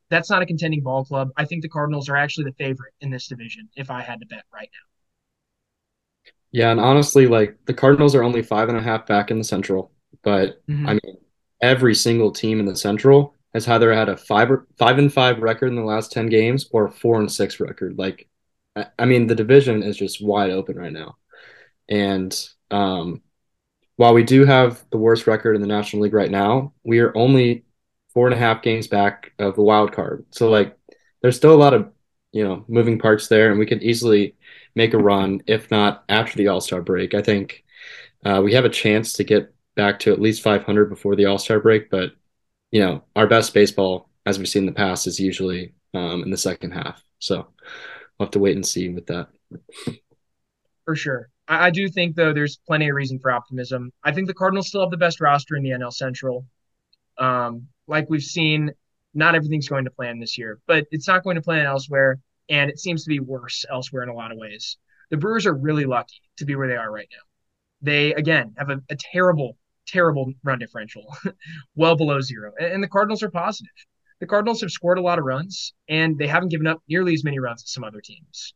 That's 0.10 0.32
not 0.32 0.42
a 0.42 0.46
contending 0.48 0.82
ball 0.82 1.06
club. 1.06 1.30
I 1.38 1.46
think 1.46 1.62
the 1.62 1.70
Cardinals 1.70 2.10
are 2.10 2.16
actually 2.16 2.46
the 2.46 2.64
favorite 2.64 2.94
in 3.00 3.12
this 3.12 3.28
division 3.28 3.70
if 3.76 3.92
I 3.92 4.02
had 4.02 4.20
to 4.22 4.26
bet 4.26 4.44
right 4.52 4.70
now. 4.74 6.32
Yeah, 6.52 6.72
and 6.72 6.80
honestly, 6.80 7.28
like 7.28 7.60
the 7.66 7.76
Cardinals 7.76 8.16
are 8.16 8.24
only 8.24 8.42
five 8.42 8.68
and 8.68 8.78
a 8.78 8.82
half 8.82 9.06
back 9.06 9.30
in 9.30 9.38
the 9.38 9.44
Central, 9.44 9.92
but 10.24 10.66
mm-hmm. 10.68 10.90
I 10.90 10.94
mean, 10.94 11.18
every 11.62 11.94
single 11.94 12.32
team 12.32 12.60
in 12.60 12.66
the 12.66 12.76
Central 12.76 13.36
has 13.54 13.68
either 13.68 13.94
had 13.94 14.10
a 14.10 14.18
five 14.18 14.50
or, 14.50 14.66
five 14.80 14.98
and 14.98 15.14
five 15.14 15.44
record 15.44 15.68
in 15.68 15.76
the 15.76 15.84
last 15.84 16.12
ten 16.12 16.26
games 16.26 16.68
or 16.72 16.88
a 16.88 16.92
four 16.92 17.20
and 17.20 17.32
six 17.32 17.60
record. 17.60 18.00
Like, 18.00 18.28
I 18.98 19.06
mean, 19.06 19.28
the 19.28 19.36
division 19.36 19.84
is 19.84 19.96
just 19.96 20.26
wide 20.26 20.50
open 20.50 20.76
right 20.76 20.92
now, 20.92 21.18
and 21.88 22.36
um, 22.72 23.22
while 23.98 24.14
we 24.14 24.24
do 24.24 24.46
have 24.46 24.84
the 24.92 24.98
worst 24.98 25.28
record 25.28 25.56
in 25.56 25.62
the 25.62 25.68
National 25.68 26.04
League 26.04 26.14
right 26.14 26.32
now, 26.32 26.74
we 26.84 27.00
are 27.00 27.16
only 27.18 27.66
four 28.14 28.28
and 28.28 28.36
a 28.36 28.40
half 28.40 28.62
games 28.62 28.88
back 28.88 29.32
of 29.40 29.56
the 29.56 29.62
wild 29.62 29.92
card. 29.92 30.26
So 30.32 30.50
like, 30.50 30.78
there's 31.22 31.38
still 31.38 31.54
a 31.54 31.56
lot 31.56 31.74
of 31.74 31.92
you 32.32 32.44
know 32.44 32.66
moving 32.68 33.00
parts 33.00 33.28
there, 33.28 33.50
and 33.50 33.60
we 33.60 33.66
could 33.66 33.84
easily 33.84 34.36
make 34.76 34.94
a 34.94 34.98
run, 34.98 35.42
if 35.48 35.72
not 35.72 36.04
after 36.10 36.38
the 36.38 36.48
All 36.50 36.62
Star 36.62 36.82
break. 36.82 37.14
I 37.14 37.22
think 37.22 37.64
uh, 38.26 38.42
we 38.44 38.54
have 38.54 38.66
a 38.66 38.70
chance 38.70 39.14
to 39.14 39.24
get 39.24 39.54
back 39.76 40.00
to 40.00 40.12
at 40.12 40.22
least 40.22 40.42
500 40.42 40.90
before 40.90 41.16
the 41.16 41.26
All 41.26 41.38
Star 41.38 41.60
break, 41.60 41.90
but 41.90 42.12
you 42.72 42.82
know, 42.82 43.04
our 43.16 43.28
best 43.28 43.54
baseball, 43.54 44.10
as 44.26 44.38
we've 44.38 44.50
seen 44.50 44.64
in 44.64 44.68
the 44.68 44.74
past, 44.74 45.08
is 45.08 45.20
usually 45.20 45.74
um, 45.94 46.24
in 46.24 46.32
the 46.32 46.38
second 46.38 46.72
half. 46.72 47.02
So 47.20 47.48
we'll 48.18 48.28
have 48.28 48.32
to 48.32 48.40
wait 48.40 48.56
and 48.56 48.66
see 48.66 48.90
with 48.90 49.08
that. 49.08 49.30
For 50.84 50.96
sure. 50.96 51.30
I, 51.48 51.68
I 51.68 51.70
do 51.70 51.88
think, 51.90 52.16
though, 52.16 52.34
there's 52.34 52.58
plenty 52.68 52.90
of 52.90 52.96
reason 52.96 53.20
for 53.20 53.32
optimism. 53.32 53.92
I 54.04 54.12
think 54.12 54.28
the 54.28 54.34
Cardinals 54.34 54.68
still 54.68 54.82
have 54.82 54.92
the 54.92 54.98
best 54.98 55.22
roster 55.22 55.56
in 55.56 55.64
the 55.64 55.72
NL 55.72 55.94
Central. 55.94 56.46
Um, 57.18 57.68
like 57.88 58.10
we've 58.10 58.22
seen, 58.22 58.72
not 59.14 59.36
everything's 59.36 59.70
going 59.70 59.86
to 59.86 59.92
plan 59.92 60.20
this 60.20 60.38
year, 60.38 60.60
but 60.68 60.86
it's 60.92 61.08
not 61.08 61.24
going 61.24 61.36
to 61.36 61.42
plan 61.42 61.66
elsewhere 61.66 62.20
and 62.50 62.70
it 62.70 62.80
seems 62.80 63.04
to 63.04 63.10
be 63.10 63.20
worse 63.20 63.66
elsewhere 63.70 64.04
in 64.04 64.10
a 64.10 64.14
lot 64.14 64.32
of 64.32 64.38
ways. 64.38 64.78
The 65.10 65.18
Brewers 65.18 65.46
are 65.46 65.54
really 65.54 65.86
lucky 65.86 66.22
to 66.38 66.46
be 66.46 66.56
where 66.56 66.68
they 66.68 66.76
are 66.76 66.92
right 66.92 67.08
now. 67.12 67.24
They 67.82 68.14
again 68.14 68.56
have 68.58 68.70
a, 68.70 68.82
a 68.90 68.96
terrible, 68.96 69.58
terrible 69.88 70.34
run 70.44 70.60
differential, 70.60 71.06
well 71.76 71.96
below 71.96 72.22
zero, 72.22 72.52
and, 72.60 72.74
and 72.74 72.84
the 72.84 72.88
Cardinals 72.88 73.24
are 73.24 73.30
positive. 73.30 73.74
The 74.20 74.28
Cardinals 74.28 74.62
have 74.62 74.72
scored 74.72 74.98
a 74.98 75.02
lot 75.02 75.20
of 75.20 75.26
runs, 75.26 75.74
and 75.90 76.18
they 76.18 76.28
haven't 76.28 76.50
given 76.50 76.68
up 76.68 76.82
nearly 76.88 77.14
as 77.14 77.24
many 77.24 77.40
runs 77.40 77.64
as 77.64 77.72
some 77.72 77.84
other 77.84 78.02
teams. 78.02 78.54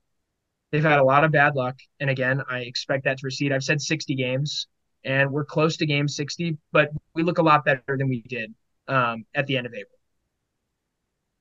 They've 0.72 0.84
had 0.84 1.00
a 1.00 1.04
lot 1.04 1.24
of 1.24 1.32
bad 1.32 1.56
luck. 1.56 1.78
And 2.00 2.10
again, 2.10 2.44
I 2.50 2.60
expect 2.60 3.06
that 3.06 3.18
to 3.20 3.26
recede. 3.26 3.52
I've 3.52 3.64
said 3.64 3.82
60 3.82 4.16
games, 4.16 4.68
and 5.04 5.32
we're 5.32 5.46
close 5.46 5.78
to 5.78 5.86
game 5.86 6.08
60, 6.08 6.58
but 6.72 6.92
we 7.16 7.24
look 7.24 7.40
a 7.40 7.44
lot 7.44 7.66
better 7.66 7.82
than 7.98 8.08
we 8.08 8.22
did 8.22 8.54
um, 8.88 9.26
at 9.34 9.48
the 9.48 9.58
end 9.58 9.66
of 9.66 9.74
April. 9.74 9.98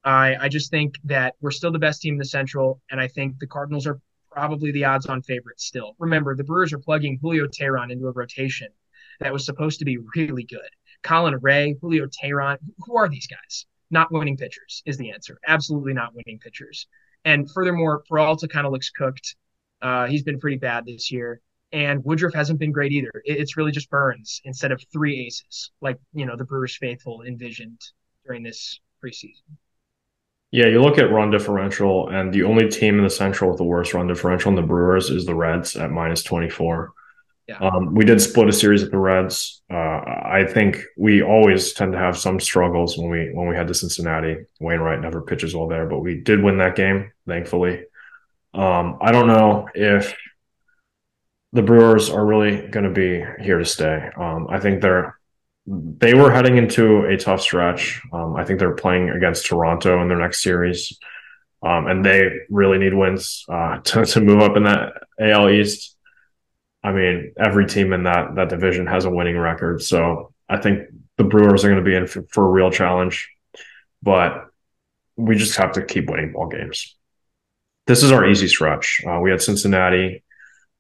I, 0.05 0.37
I 0.41 0.49
just 0.49 0.71
think 0.71 0.95
that 1.05 1.35
we're 1.41 1.51
still 1.51 1.73
the 1.73 1.79
best 1.79 2.01
team 2.01 2.14
in 2.14 2.19
the 2.19 2.25
Central, 2.25 2.81
and 2.91 3.01
I 3.01 3.09
think 3.09 3.38
the 3.38 3.47
Cardinals 3.47 3.87
are 3.87 4.01
probably 4.31 4.71
the 4.71 4.85
odds 4.85 5.07
on 5.07 5.23
favorites 5.23 5.64
still. 5.64 5.95
Remember, 5.99 6.35
the 6.35 6.45
Brewers 6.45 6.73
are 6.73 6.79
plugging 6.79 7.19
Julio 7.21 7.47
Teheran 7.47 7.91
into 7.91 8.07
a 8.07 8.12
rotation 8.12 8.69
that 9.21 9.33
was 9.33 9.45
supposed 9.45 9.81
to 9.81 9.85
be 9.85 9.99
really 10.17 10.45
good. 10.45 10.71
Colin 11.03 11.38
Rea, 11.41 11.75
Julio 11.81 12.07
Teheran, 12.07 12.59
who 12.79 12.97
are 12.97 13.09
these 13.09 13.27
guys? 13.27 13.67
Not 13.91 14.12
winning 14.12 14.37
pitchers 14.37 14.83
is 14.87 14.97
the 14.99 15.11
answer. 15.11 15.38
Absolutely 15.47 15.95
not 15.95 16.14
winning 16.14 16.38
pitchers. 16.38 16.87
And 17.24 17.50
furthermore, 17.50 18.02
Peralta 18.09 18.48
kind 18.48 18.66
of 18.66 18.72
looks 18.72 18.90
cooked. 18.90 19.37
Uh, 19.83 20.07
he's 20.07 20.22
been 20.22 20.40
pretty 20.40 20.57
bad 20.57 20.87
this 20.87 21.11
year. 21.11 21.40
And 21.72 22.02
Woodruff 22.04 22.33
hasn't 22.33 22.59
been 22.59 22.72
great 22.72 22.92
either. 22.92 23.11
It's 23.24 23.57
really 23.57 23.72
just 23.72 23.90
Burnes 23.90 24.40
instead 24.44 24.72
of 24.72 24.83
three 24.92 25.26
aces, 25.26 25.70
like 25.83 25.98
you 26.14 26.24
know 26.24 26.35
the 26.35 26.44
Brewers 26.44 26.76
faithful 26.76 27.22
envisioned 27.22 27.81
during 28.24 28.42
this 28.42 28.81
preseason. 29.04 29.42
Yeah, 30.50 30.66
you 30.66 30.81
look 30.81 30.96
at 30.96 31.12
run 31.12 31.31
differential, 31.31 32.09
and 32.09 32.33
the 32.33 32.44
only 32.44 32.68
team 32.68 32.96
in 32.96 33.04
the 33.04 33.11
Central 33.11 33.50
with 33.50 33.59
the 33.59 33.64
worst 33.64 33.92
run 33.92 34.07
differential 34.07 34.48
in 34.48 34.57
the 34.57 34.62
Brewers 34.62 35.11
is 35.11 35.26
the 35.26 35.35
Reds 35.35 35.76
at 35.76 35.90
minus 35.90 36.22
24. 36.22 36.90
Yeah. 37.49 37.57
Um, 37.61 37.95
we 37.95 38.05
did 38.05 38.21
split 38.21 38.49
a 38.49 38.53
series 38.53 38.83
at 38.83 38.91
the 38.91 38.99
Reds. 38.99 39.63
Uh, 39.71 39.75
I 39.75 40.47
think 40.47 40.83
we 40.99 41.23
always 41.23 41.73
tend 41.73 41.93
to 41.93 41.99
have 41.99 42.19
some 42.19 42.39
struggles 42.39 42.99
when 42.99 43.09
we 43.09 43.31
when 43.33 43.49
we 43.49 43.57
head 43.57 43.69
to 43.69 43.75
Cincinnati. 43.75 44.37
Wainwright 44.61 45.01
never 45.01 45.23
pitches 45.23 45.55
well 45.55 45.67
there, 45.67 45.87
but 45.87 46.01
we 46.01 46.21
did 46.21 46.43
win 46.43 46.59
that 46.59 46.77
game, 46.77 47.11
thankfully. 47.27 47.85
Um, 48.53 48.99
I 49.01 49.13
don't 49.13 49.29
know 49.29 49.67
if 49.75 50.15
the 51.53 51.63
Brewers 51.63 52.11
are 52.11 52.25
really 52.27 52.69
going 52.69 52.85
to 52.85 52.91
be 52.91 53.25
here 53.43 53.59
to 53.59 53.65
stay. 53.65 54.11
Um, 54.17 54.47
I 54.51 54.61
think 54.61 54.83
they're 54.83 55.19
they 55.67 56.15
were 56.15 56.31
heading 56.31 56.57
into 56.57 57.05
a 57.05 57.17
tough 57.17 57.41
stretch. 57.41 58.01
Um, 58.13 58.37
I 58.37 58.45
think 58.45 58.59
they're 58.59 58.75
playing 58.75 59.11
against 59.11 59.47
Toronto 59.47 60.01
in 60.03 60.09
their 60.09 60.19
next 60.19 60.43
series, 60.43 60.99
um, 61.63 61.87
and 61.87 62.05
they 62.05 62.31
really 62.51 62.79
need 62.79 62.95
wins 62.95 63.45
uh, 63.49 63.79
to 63.85 64.05
to 64.05 64.21
move 64.21 64.41
up 64.43 64.57
in 64.57 64.65
that 64.65 64.93
AL 65.19 65.49
East. 65.49 65.97
I 66.83 66.93
mean, 66.93 67.33
every 67.38 67.67
team 67.67 67.93
in 67.93 68.05
that 68.05 68.37
that 68.37 68.49
division 68.49 68.87
has 68.87 69.05
a 69.05 69.11
winning 69.11 69.37
record, 69.37 69.83
so 69.83 70.33
I 70.49 70.59
think 70.59 70.88
the 71.17 71.25
Brewers 71.25 71.64
are 71.64 71.69
going 71.69 71.85
to 71.85 71.91
be 71.91 71.97
in 71.97 72.07
for, 72.07 72.25
for 72.31 72.47
a 72.47 72.51
real 72.51 72.71
challenge. 72.71 73.29
But 74.03 74.47
we 75.17 75.37
just 75.37 75.57
have 75.57 75.73
to 75.73 75.85
keep 75.85 76.09
winning 76.09 76.33
ball 76.33 76.47
games. 76.47 76.97
This 77.87 78.03
is 78.03 78.12
our 78.12 78.29
easy 78.29 78.47
stretch. 78.47 79.03
Uh, 79.07 79.19
we 79.19 79.31
had 79.31 79.43
Cincinnati, 79.43 80.23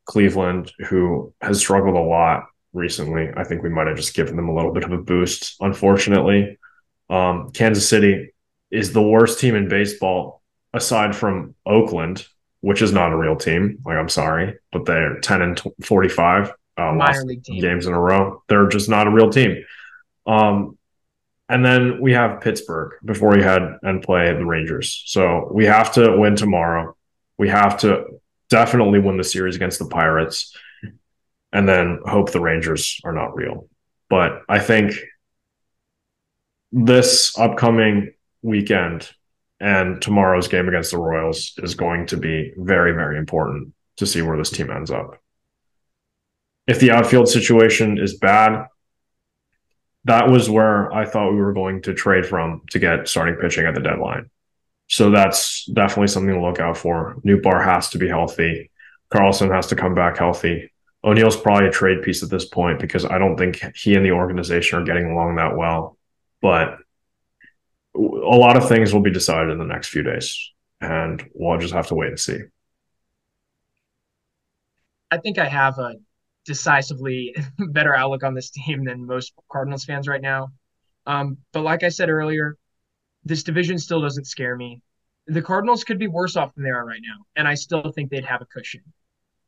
Cleveland, 0.04 0.72
who 0.88 1.34
has 1.40 1.58
struggled 1.58 1.96
a 1.96 2.00
lot 2.00 2.46
recently. 2.72 3.30
I 3.36 3.44
think 3.44 3.62
we 3.62 3.70
might 3.70 3.88
have 3.88 3.96
just 3.96 4.14
given 4.14 4.36
them 4.36 4.48
a 4.48 4.54
little 4.54 4.72
bit 4.72 4.84
of 4.84 4.92
a 4.92 4.98
boost, 4.98 5.56
unfortunately. 5.60 6.58
Um, 7.10 7.50
Kansas 7.52 7.88
City 7.88 8.32
is 8.70 8.92
the 8.92 9.02
worst 9.02 9.40
team 9.40 9.54
in 9.54 9.68
baseball 9.68 10.42
aside 10.72 11.16
from 11.16 11.54
Oakland, 11.66 12.26
which 12.60 12.82
is 12.82 12.92
not 12.92 13.12
a 13.12 13.16
real 13.16 13.36
team. 13.36 13.78
Like, 13.84 13.96
I'm 13.96 14.08
sorry, 14.08 14.58
but 14.72 14.84
they're 14.84 15.20
10 15.20 15.42
and 15.42 15.62
45 15.82 16.52
uh, 16.78 16.94
lost 16.94 17.26
games 17.44 17.86
in 17.86 17.92
a 17.92 18.00
row. 18.00 18.42
They're 18.48 18.68
just 18.68 18.88
not 18.88 19.06
a 19.06 19.10
real 19.10 19.30
team. 19.30 19.64
Um, 20.26 20.78
and 21.48 21.64
then 21.64 22.00
we 22.00 22.12
have 22.12 22.40
Pittsburgh 22.40 22.94
before 23.04 23.30
we 23.30 23.42
head 23.42 23.78
and 23.82 24.02
play 24.02 24.32
the 24.34 24.44
Rangers. 24.44 25.02
So 25.06 25.48
we 25.50 25.64
have 25.64 25.92
to 25.94 26.16
win 26.16 26.36
tomorrow. 26.36 26.94
We 27.38 27.48
have 27.48 27.78
to 27.80 28.04
definitely 28.50 28.98
win 28.98 29.16
the 29.16 29.24
series 29.24 29.56
against 29.56 29.78
the 29.78 29.86
Pirates 29.86 30.54
and 31.52 31.68
then 31.68 32.00
hope 32.04 32.30
the 32.30 32.40
Rangers 32.40 33.00
are 33.04 33.12
not 33.12 33.34
real. 33.34 33.68
But 34.10 34.42
I 34.48 34.58
think 34.58 34.94
this 36.70 37.38
upcoming 37.38 38.12
weekend 38.42 39.10
and 39.60 40.00
tomorrow's 40.00 40.48
game 40.48 40.68
against 40.68 40.90
the 40.90 40.98
Royals 40.98 41.54
is 41.58 41.74
going 41.74 42.06
to 42.06 42.16
be 42.16 42.52
very, 42.56 42.92
very 42.92 43.18
important 43.18 43.72
to 43.96 44.06
see 44.06 44.22
where 44.22 44.36
this 44.36 44.50
team 44.50 44.70
ends 44.70 44.90
up. 44.90 45.20
If 46.66 46.80
the 46.80 46.92
outfield 46.92 47.28
situation 47.28 47.98
is 47.98 48.18
bad, 48.18 48.66
that 50.04 50.28
was 50.28 50.48
where 50.48 50.92
I 50.92 51.04
thought 51.04 51.32
we 51.32 51.40
were 51.40 51.52
going 51.52 51.82
to 51.82 51.94
trade 51.94 52.26
from 52.26 52.62
to 52.70 52.78
get 52.78 53.08
starting 53.08 53.36
pitching 53.36 53.66
at 53.66 53.74
the 53.74 53.80
deadline. 53.80 54.30
So 54.86 55.10
that's 55.10 55.66
definitely 55.66 56.08
something 56.08 56.34
to 56.34 56.40
look 56.40 56.60
out 56.60 56.76
for. 56.76 57.16
Nootbaar 57.26 57.62
has 57.64 57.90
to 57.90 57.98
be 57.98 58.08
healthy. 58.08 58.70
Carlson 59.10 59.50
has 59.50 59.66
to 59.68 59.76
come 59.76 59.94
back 59.94 60.18
healthy. 60.18 60.72
O'Neill's 61.04 61.36
probably 61.36 61.68
a 61.68 61.72
trade 61.72 62.02
piece 62.02 62.22
at 62.22 62.30
this 62.30 62.44
point 62.44 62.80
because 62.80 63.04
I 63.04 63.18
don't 63.18 63.36
think 63.36 63.62
he 63.76 63.94
and 63.94 64.04
the 64.04 64.12
organization 64.12 64.78
are 64.78 64.84
getting 64.84 65.10
along 65.10 65.36
that 65.36 65.56
well. 65.56 65.96
But 66.40 66.78
a 67.98 68.36
lot 68.36 68.56
of 68.56 68.68
things 68.68 68.92
will 68.92 69.02
be 69.02 69.12
decided 69.12 69.50
in 69.50 69.58
the 69.58 69.64
next 69.64 69.88
few 69.88 70.02
days, 70.02 70.52
and 70.80 71.24
we'll 71.34 71.58
just 71.58 71.74
have 71.74 71.88
to 71.88 71.94
wait 71.94 72.08
and 72.08 72.20
see. 72.20 72.38
I 75.10 75.18
think 75.18 75.38
I 75.38 75.48
have 75.48 75.78
a 75.78 75.94
decisively 76.44 77.34
better 77.58 77.94
outlook 77.94 78.22
on 78.22 78.34
this 78.34 78.50
team 78.50 78.84
than 78.84 79.06
most 79.06 79.32
Cardinals 79.50 79.84
fans 79.84 80.06
right 80.06 80.22
now. 80.22 80.48
Um, 81.06 81.38
but 81.52 81.62
like 81.62 81.82
I 81.82 81.88
said 81.88 82.10
earlier, 82.10 82.56
this 83.24 83.42
division 83.42 83.78
still 83.78 84.00
doesn't 84.00 84.26
scare 84.26 84.56
me. 84.56 84.80
The 85.26 85.42
Cardinals 85.42 85.84
could 85.84 85.98
be 85.98 86.08
worse 86.08 86.36
off 86.36 86.54
than 86.54 86.64
they 86.64 86.70
are 86.70 86.86
right 86.86 87.02
now, 87.02 87.24
and 87.36 87.48
I 87.48 87.54
still 87.54 87.92
think 87.92 88.10
they'd 88.10 88.24
have 88.24 88.42
a 88.42 88.46
cushion. 88.46 88.82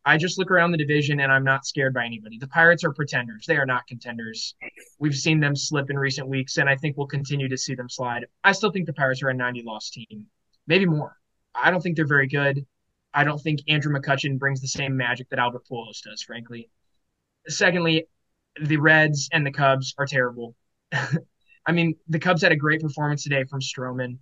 I 0.05 0.17
just 0.17 0.39
look 0.39 0.51
around 0.51 0.73
the 0.73 0.79
division 0.79 1.21
and 1.21 1.31
I'm 1.31 1.45
not 1.45 1.67
scared 1.67 1.93
by 1.93 2.07
anybody. 2.07 2.39
The 2.39 2.49
Pirates 2.49 2.85
are 2.85 2.93
pretenders. 2.93 3.45
They 3.47 3.57
are 3.57 3.67
not 3.67 3.87
contenders. 3.87 4.55
We've 4.99 5.15
seen 5.15 5.41
them 5.41 5.55
slip 5.55 5.91
in 5.91 5.99
recent 5.99 6.27
weeks, 6.29 6.57
and 6.57 6.69
I 6.69 6.77
think 6.77 6.97
we'll 6.97 7.07
continue 7.07 7.49
to 7.49 7.59
see 7.59 7.75
them 7.75 7.89
slide. 7.89 8.27
I 8.43 8.53
still 8.53 8.71
think 8.71 8.87
the 8.87 8.95
Pirates 8.95 9.23
are 9.23 9.29
a 9.29 9.35
90 9.35 9.63
loss 9.63 9.91
team, 9.91 10.27
maybe 10.67 10.87
more. 10.87 11.17
I 11.55 11.71
don't 11.71 11.83
think 11.83 11.97
they're 11.97 12.07
very 12.07 12.29
good. 12.29 12.65
I 13.13 13.25
don't 13.25 13.39
think 13.39 13.61
Andrew 13.69 13.93
McCutchen 13.93 14.39
brings 14.39 14.61
the 14.61 14.69
same 14.69 14.97
magic 14.97 15.29
that 15.31 15.39
Albert 15.39 15.65
Pujols 15.71 16.01
does, 16.03 16.23
frankly. 16.23 16.71
Secondly, 17.49 18.07
the 18.63 18.79
Reds 18.79 19.29
and 19.33 19.45
the 19.45 19.51
Cubs 19.51 19.95
are 19.99 20.07
terrible. 20.07 20.55
I 20.93 21.73
mean, 21.73 21.97
the 22.09 22.19
Cubs 22.19 22.43
had 22.43 22.53
a 22.53 22.57
great 22.57 22.81
performance 22.81 23.23
today 23.23 23.45
from 23.45 23.61
Stroman, 23.61 24.19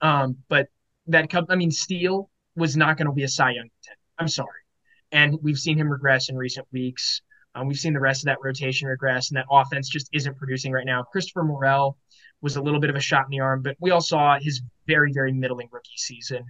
um, 0.00 0.38
but 0.48 0.68
that 1.08 1.28
Cub, 1.28 1.46
I 1.50 1.56
mean, 1.56 1.70
Steele 1.70 2.30
was 2.54 2.76
not 2.76 2.96
going 2.96 3.06
to 3.06 3.12
be 3.12 3.24
a 3.24 3.28
Cy 3.28 3.50
Young 3.50 3.68
contender. 3.68 4.00
I'm 4.18 4.28
sorry 4.28 4.65
and 5.12 5.38
we've 5.42 5.58
seen 5.58 5.78
him 5.78 5.90
regress 5.90 6.28
in 6.28 6.36
recent 6.36 6.66
weeks. 6.72 7.20
Um, 7.54 7.68
we've 7.68 7.78
seen 7.78 7.94
the 7.94 8.00
rest 8.00 8.22
of 8.22 8.26
that 8.26 8.38
rotation 8.42 8.86
regress, 8.86 9.30
and 9.30 9.36
that 9.38 9.46
offense 9.50 9.88
just 9.88 10.08
isn't 10.12 10.36
producing 10.36 10.72
right 10.72 10.84
now. 10.84 11.02
Christopher 11.02 11.42
Morel 11.42 11.96
was 12.42 12.56
a 12.56 12.62
little 12.62 12.80
bit 12.80 12.90
of 12.90 12.96
a 12.96 13.00
shot 13.00 13.24
in 13.24 13.30
the 13.30 13.40
arm, 13.40 13.62
but 13.62 13.76
we 13.80 13.90
all 13.90 14.00
saw 14.00 14.38
his 14.38 14.60
very, 14.86 15.12
very 15.12 15.32
middling 15.32 15.68
rookie 15.72 15.96
season. 15.96 16.44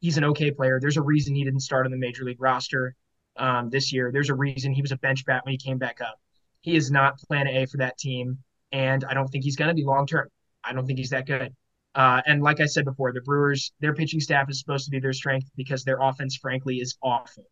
He's 0.00 0.16
an 0.16 0.24
okay 0.24 0.50
player. 0.50 0.78
There's 0.80 0.96
a 0.96 1.02
reason 1.02 1.34
he 1.34 1.44
didn't 1.44 1.60
start 1.60 1.86
on 1.86 1.92
the 1.92 1.98
major 1.98 2.24
league 2.24 2.40
roster 2.40 2.96
um, 3.36 3.70
this 3.70 3.92
year. 3.92 4.10
There's 4.12 4.30
a 4.30 4.34
reason 4.34 4.72
he 4.72 4.82
was 4.82 4.92
a 4.92 4.98
bench 4.98 5.24
bat 5.24 5.44
when 5.44 5.52
he 5.52 5.58
came 5.58 5.78
back 5.78 6.00
up. 6.00 6.18
He 6.62 6.74
is 6.74 6.90
not 6.90 7.18
plan 7.18 7.46
A 7.46 7.66
for 7.66 7.76
that 7.76 7.96
team, 7.98 8.38
and 8.72 9.04
I 9.04 9.14
don't 9.14 9.28
think 9.28 9.44
he's 9.44 9.56
going 9.56 9.68
to 9.68 9.74
be 9.74 9.84
long 9.84 10.06
term. 10.06 10.28
I 10.64 10.72
don't 10.72 10.86
think 10.86 10.98
he's 10.98 11.10
that 11.10 11.26
good. 11.26 11.54
Uh, 11.94 12.20
and 12.26 12.42
like 12.42 12.60
I 12.60 12.66
said 12.66 12.84
before, 12.84 13.12
the 13.12 13.20
Brewers, 13.20 13.72
their 13.80 13.94
pitching 13.94 14.20
staff 14.20 14.50
is 14.50 14.58
supposed 14.58 14.84
to 14.86 14.90
be 14.90 14.98
their 14.98 15.12
strength 15.12 15.48
because 15.56 15.84
their 15.84 15.98
offense, 16.00 16.36
frankly, 16.36 16.76
is 16.76 16.96
awful 17.02 17.44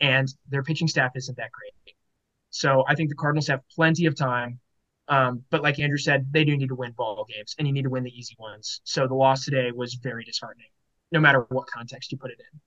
and 0.00 0.28
their 0.48 0.62
pitching 0.62 0.88
staff 0.88 1.12
isn't 1.16 1.36
that 1.36 1.50
great. 1.52 1.94
So 2.50 2.84
I 2.88 2.94
think 2.94 3.08
the 3.08 3.14
Cardinals 3.14 3.48
have 3.48 3.60
plenty 3.74 4.06
of 4.06 4.16
time. 4.16 4.60
Um, 5.08 5.42
but 5.50 5.62
like 5.62 5.78
Andrew 5.78 5.98
said, 5.98 6.26
they 6.30 6.44
do 6.44 6.56
need 6.56 6.68
to 6.68 6.74
win 6.74 6.92
ball 6.92 7.24
games, 7.28 7.54
and 7.58 7.66
you 7.66 7.72
need 7.72 7.84
to 7.84 7.90
win 7.90 8.04
the 8.04 8.16
easy 8.16 8.36
ones. 8.38 8.80
So 8.84 9.06
the 9.06 9.14
loss 9.14 9.44
today 9.44 9.70
was 9.74 9.94
very 9.94 10.24
disheartening, 10.24 10.68
no 11.12 11.20
matter 11.20 11.46
what 11.48 11.66
context 11.66 12.12
you 12.12 12.18
put 12.18 12.30
it 12.30 12.40
in. 12.52 12.60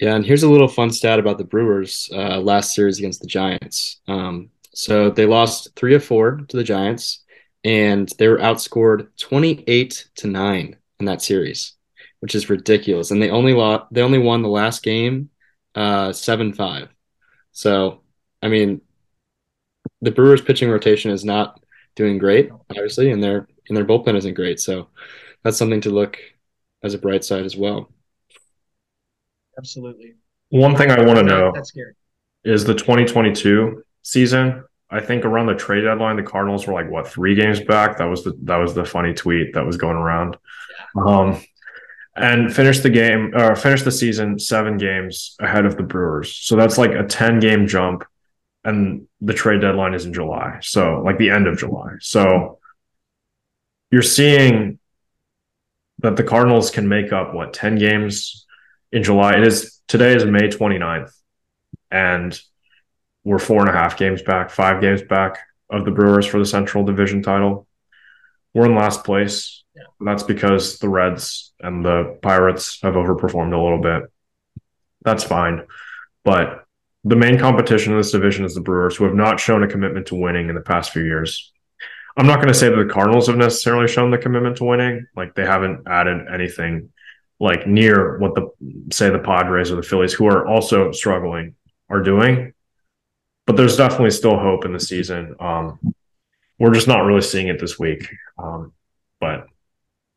Yeah, 0.00 0.14
and 0.14 0.24
here's 0.24 0.42
a 0.42 0.50
little 0.50 0.68
fun 0.68 0.90
stat 0.90 1.18
about 1.18 1.38
the 1.38 1.44
Brewers' 1.44 2.08
uh, 2.12 2.38
last 2.40 2.74
series 2.74 2.98
against 2.98 3.20
the 3.20 3.26
Giants. 3.26 4.00
Um, 4.06 4.50
so 4.74 5.10
they 5.10 5.26
lost 5.26 5.70
three 5.74 5.94
of 5.94 6.04
four 6.04 6.42
to 6.48 6.56
the 6.56 6.62
Giants, 6.62 7.24
and 7.64 8.08
they 8.18 8.28
were 8.28 8.38
outscored 8.38 9.08
28 9.18 10.08
to 10.16 10.26
nine 10.28 10.76
in 11.00 11.06
that 11.06 11.22
series, 11.22 11.72
which 12.20 12.34
is 12.34 12.50
ridiculous. 12.50 13.10
And 13.10 13.20
they 13.20 13.30
only 13.30 13.54
lost, 13.54 13.86
they 13.90 14.02
only 14.02 14.18
won 14.18 14.42
the 14.42 14.48
last 14.48 14.82
game 14.82 15.30
uh, 15.78 16.12
seven 16.12 16.52
five. 16.52 16.88
So, 17.52 18.00
I 18.42 18.48
mean, 18.48 18.80
the 20.00 20.10
Brewers' 20.10 20.42
pitching 20.42 20.70
rotation 20.70 21.10
is 21.10 21.24
not 21.24 21.60
doing 21.94 22.18
great, 22.18 22.50
obviously, 22.70 23.12
and 23.12 23.22
their 23.22 23.48
and 23.68 23.76
their 23.76 23.84
bullpen 23.84 24.16
isn't 24.16 24.34
great. 24.34 24.58
So, 24.60 24.88
that's 25.44 25.56
something 25.56 25.80
to 25.82 25.90
look 25.90 26.18
as 26.82 26.94
a 26.94 26.98
bright 26.98 27.24
side 27.24 27.44
as 27.44 27.56
well. 27.56 27.90
Absolutely. 29.56 30.14
One 30.50 30.76
thing 30.76 30.90
I 30.90 31.00
want 31.02 31.18
to 31.18 31.24
know 31.24 31.52
that's 31.54 31.68
scary. 31.68 31.94
is 32.44 32.64
the 32.64 32.74
2022 32.74 33.82
season. 34.02 34.64
I 34.90 35.00
think 35.00 35.24
around 35.24 35.46
the 35.46 35.54
trade 35.54 35.82
deadline, 35.82 36.16
the 36.16 36.22
Cardinals 36.22 36.66
were 36.66 36.72
like 36.72 36.90
what 36.90 37.06
three 37.06 37.34
games 37.34 37.60
back. 37.60 37.98
That 37.98 38.06
was 38.06 38.24
the 38.24 38.36
that 38.44 38.56
was 38.56 38.74
the 38.74 38.84
funny 38.84 39.12
tweet 39.14 39.54
that 39.54 39.64
was 39.64 39.76
going 39.76 39.96
around. 39.96 40.36
Um, 40.96 41.40
and 42.18 42.54
finished 42.54 42.82
the 42.82 42.90
game 42.90 43.32
or 43.34 43.54
finished 43.54 43.84
the 43.84 43.92
season 43.92 44.38
seven 44.38 44.76
games 44.76 45.36
ahead 45.40 45.64
of 45.64 45.76
the 45.76 45.82
Brewers. 45.82 46.34
So 46.34 46.56
that's 46.56 46.78
like 46.78 46.92
a 46.92 47.04
10 47.04 47.40
game 47.40 47.66
jump. 47.66 48.04
And 48.64 49.06
the 49.20 49.34
trade 49.34 49.60
deadline 49.60 49.94
is 49.94 50.04
in 50.04 50.12
July. 50.12 50.58
So 50.60 51.00
like 51.04 51.18
the 51.18 51.30
end 51.30 51.46
of 51.46 51.58
July. 51.58 51.92
So 52.00 52.58
you're 53.90 54.02
seeing 54.02 54.78
that 56.00 56.16
the 56.16 56.24
Cardinals 56.24 56.70
can 56.70 56.88
make 56.88 57.12
up 57.12 57.34
what 57.34 57.52
10 57.52 57.76
games 57.76 58.46
in 58.92 59.02
July. 59.02 59.36
It 59.36 59.46
is 59.46 59.80
today 59.86 60.14
is 60.14 60.24
May 60.24 60.48
29th. 60.48 61.12
And 61.90 62.38
we're 63.24 63.38
four 63.38 63.60
and 63.60 63.68
a 63.68 63.72
half 63.72 63.96
games 63.96 64.22
back, 64.22 64.50
five 64.50 64.80
games 64.80 65.02
back 65.02 65.38
of 65.70 65.84
the 65.84 65.90
Brewers 65.90 66.26
for 66.26 66.38
the 66.38 66.46
Central 66.46 66.84
Division 66.84 67.22
title. 67.22 67.67
We're 68.54 68.66
in 68.66 68.74
last 68.74 69.04
place. 69.04 69.62
Yeah. 69.74 69.82
That's 70.00 70.22
because 70.22 70.78
the 70.78 70.88
Reds 70.88 71.52
and 71.60 71.84
the 71.84 72.18
Pirates 72.22 72.80
have 72.82 72.94
overperformed 72.94 73.52
a 73.52 73.62
little 73.62 73.80
bit. 73.80 74.10
That's 75.02 75.24
fine. 75.24 75.66
But 76.24 76.64
the 77.04 77.16
main 77.16 77.38
competition 77.38 77.92
in 77.92 77.98
this 77.98 78.12
division 78.12 78.44
is 78.44 78.54
the 78.54 78.60
Brewers, 78.60 78.96
who 78.96 79.04
have 79.04 79.14
not 79.14 79.40
shown 79.40 79.62
a 79.62 79.68
commitment 79.68 80.06
to 80.08 80.16
winning 80.16 80.48
in 80.48 80.54
the 80.54 80.60
past 80.60 80.92
few 80.92 81.04
years. 81.04 81.52
I'm 82.16 82.26
not 82.26 82.36
going 82.36 82.48
to 82.48 82.54
say 82.54 82.68
that 82.68 82.76
the 82.76 82.92
Cardinals 82.92 83.28
have 83.28 83.36
necessarily 83.36 83.86
shown 83.86 84.10
the 84.10 84.18
commitment 84.18 84.56
to 84.56 84.64
winning. 84.64 85.06
Like 85.14 85.34
they 85.34 85.46
haven't 85.46 85.86
added 85.86 86.26
anything 86.32 86.90
like 87.40 87.66
near 87.66 88.18
what 88.18 88.34
the 88.34 88.50
say 88.92 89.10
the 89.10 89.20
Padres 89.20 89.70
or 89.70 89.76
the 89.76 89.82
Phillies, 89.82 90.12
who 90.12 90.26
are 90.26 90.46
also 90.46 90.90
struggling, 90.90 91.54
are 91.88 92.02
doing. 92.02 92.52
But 93.46 93.56
there's 93.56 93.76
definitely 93.76 94.10
still 94.10 94.36
hope 94.36 94.64
in 94.64 94.72
the 94.72 94.80
season. 94.80 95.36
Um, 95.38 95.78
we're 96.58 96.74
just 96.74 96.88
not 96.88 97.04
really 97.04 97.20
seeing 97.20 97.48
it 97.48 97.60
this 97.60 97.78
week. 97.78 98.08
Um, 98.38 98.72
but 99.20 99.46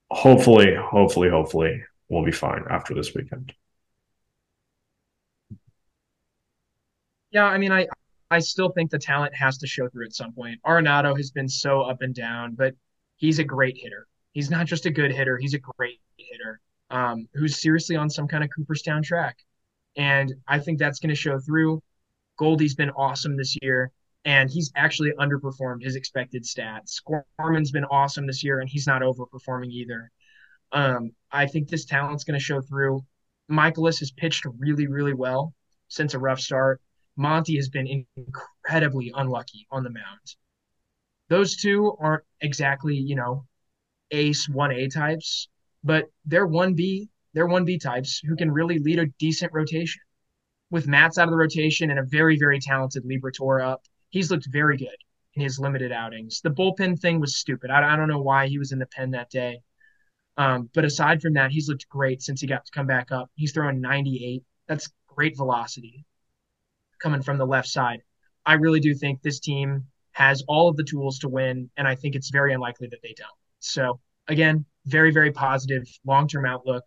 hopefully, 0.10 0.76
hopefully, 0.76 1.30
hopefully, 1.30 1.84
we'll 2.10 2.26
be 2.26 2.32
fine 2.32 2.64
after 2.70 2.94
this 2.94 3.14
weekend. 3.14 3.54
Yeah, 7.32 7.46
I 7.46 7.58
mean, 7.58 7.72
I 7.72 7.88
I 8.30 8.40
still 8.40 8.70
think 8.70 8.92
the 8.92 9.00
talent 9.00 9.36
has 9.36 9.58
to 9.60 9.68
show 9.68 9.88
through 9.90 10.06
at 10.06 10.14
some 10.14 10.34
point. 10.34 10.60
Arenado 10.66 11.16
has 11.16 11.32
been 11.32 11.48
so 11.48 11.82
up 11.82 12.02
and 12.02 12.14
down, 12.14 12.56
but 12.56 12.76
he's 13.18 13.40
a 13.40 13.44
great 13.44 13.78
hitter. 13.78 14.08
He's 14.34 14.50
not 14.50 14.66
just 14.66 14.86
a 14.86 14.92
good 14.92 15.12
hitter; 15.12 15.38
he's 15.38 15.54
a 15.54 15.60
great 15.60 16.00
hitter 16.18 16.60
um, 16.90 17.28
who's 17.34 17.62
seriously 17.62 17.96
on 17.96 18.10
some 18.10 18.28
kind 18.28 18.44
of 18.44 18.50
Cooperstown 18.56 19.02
track, 19.04 19.38
and 19.96 20.34
I 20.48 20.60
think 20.60 20.80
that's 20.80 21.00
going 21.00 21.10
to 21.10 21.16
show 21.16 21.40
through. 21.40 21.82
Goldie's 22.38 22.76
been 22.76 22.90
awesome 22.92 23.38
this 23.38 23.56
year, 23.62 23.92
and 24.26 24.50
he's 24.50 24.72
actually 24.76 25.12
underperformed 25.20 25.84
his 25.84 25.96
expected 25.96 26.44
stats. 26.44 27.02
Gorman's 27.40 27.72
been 27.72 27.86
awesome 27.86 28.28
this 28.28 28.44
year, 28.44 28.60
and 28.60 28.70
he's 28.70 28.88
not 28.88 29.02
overperforming 29.02 29.72
either. 29.72 30.12
Um, 30.72 31.12
I 31.32 31.48
think 31.48 31.68
this 31.68 31.86
talent's 31.86 32.24
going 32.24 32.40
to 32.40 32.44
show 32.44 32.62
through. 32.62 33.02
Mikolas 33.50 34.00
has 34.00 34.12
pitched 34.12 34.46
really, 34.60 34.88
really 34.88 35.14
well 35.14 35.54
since 35.88 36.14
a 36.14 36.20
rough 36.20 36.40
start. 36.40 36.82
Monty 37.18 37.56
has 37.58 37.70
been 37.70 38.06
incredibly 38.16 39.12
unlucky 39.16 39.68
on 39.72 39.84
the 39.84 39.90
mound. 39.90 40.36
Those 41.30 41.56
two 41.56 41.96
aren't 42.00 42.24
exactly, 42.42 42.96
you 42.96 43.16
know, 43.16 43.46
ace 44.12 44.48
1A 44.48 44.94
types, 44.94 45.50
but 45.84 46.06
they're 46.26 46.48
1B, 46.48 47.10
they're 47.34 47.48
1B 47.48 47.82
types 47.82 48.22
who 48.26 48.36
can 48.36 48.52
really 48.52 48.80
lead 48.80 49.00
a 49.00 49.08
decent 49.20 49.52
rotation. 49.54 50.02
With 50.70 50.88
Matz 50.88 51.18
out 51.18 51.28
of 51.28 51.32
the 51.32 51.38
rotation 51.38 51.90
and 51.90 52.00
a 52.00 52.04
very, 52.04 52.38
very 52.38 52.60
talented 52.60 53.04
Liberatore 53.04 53.66
up, 53.66 53.84
he's 54.12 54.30
looked 54.30 54.48
very 54.52 54.78
good 54.78 54.96
in 55.34 55.42
his 55.42 55.60
limited 55.60 55.92
outings. 55.92 56.42
The 56.42 56.52
bullpen 56.52 57.00
thing 57.00 57.20
was 57.20 57.38
stupid. 57.38 57.72
I, 57.72 57.94
I 57.94 57.96
don't 57.96 58.08
know 58.08 58.22
why 58.22 58.48
he 58.48 58.60
was 58.60 58.72
in 58.72 58.80
the 58.80 58.86
pen 58.86 59.12
that 59.12 59.30
day. 59.30 59.62
Um, 60.38 60.70
but 60.74 60.86
aside 60.86 61.22
from 61.22 61.34
that, 61.34 61.52
he's 61.52 61.68
looked 61.68 61.90
great 61.90 62.22
since 62.22 62.42
he 62.42 62.48
got 62.48 62.66
to 62.66 62.72
come 62.72 62.88
back 62.88 63.12
up. 63.12 63.30
He's 63.36 63.52
throwing 63.52 63.82
98. 63.82 64.44
That's 64.68 64.90
great 65.08 65.36
velocity 65.36 66.06
coming 67.02 67.22
from 67.22 67.38
the 67.38 67.46
left 67.46 67.68
side. 67.68 68.02
I 68.46 68.54
really 68.54 68.80
do 68.80 68.94
think 68.94 69.22
this 69.22 69.40
team 69.40 69.86
has 70.14 70.44
all 70.48 70.70
of 70.70 70.78
the 70.78 70.84
tools 70.84 71.20
to 71.20 71.30
win, 71.30 71.70
and 71.78 71.88
I 71.88 71.96
think 71.96 72.16
it's 72.16 72.30
very 72.30 72.54
unlikely 72.54 72.88
that 72.92 73.02
they 73.02 73.14
don't. 73.18 73.30
So, 73.60 74.00
again, 74.28 74.66
very, 74.86 75.12
very 75.12 75.32
positive 75.32 75.84
long 76.06 76.28
term 76.28 76.46
outlook, 76.46 76.84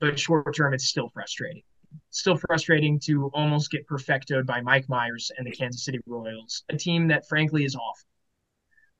but 0.00 0.18
short 0.18 0.54
term, 0.54 0.74
it's 0.74 0.88
still 0.88 1.08
frustrating. 1.08 1.62
Still 2.10 2.36
frustrating 2.36 3.00
to 3.00 3.30
almost 3.34 3.70
get 3.70 3.86
perfected 3.86 4.46
by 4.46 4.60
Mike 4.60 4.88
Myers 4.88 5.30
and 5.36 5.46
the 5.46 5.52
Kansas 5.52 5.84
City 5.84 6.00
Royals, 6.06 6.64
a 6.68 6.76
team 6.76 7.08
that 7.08 7.28
frankly 7.28 7.64
is 7.64 7.74
awful, 7.74 8.08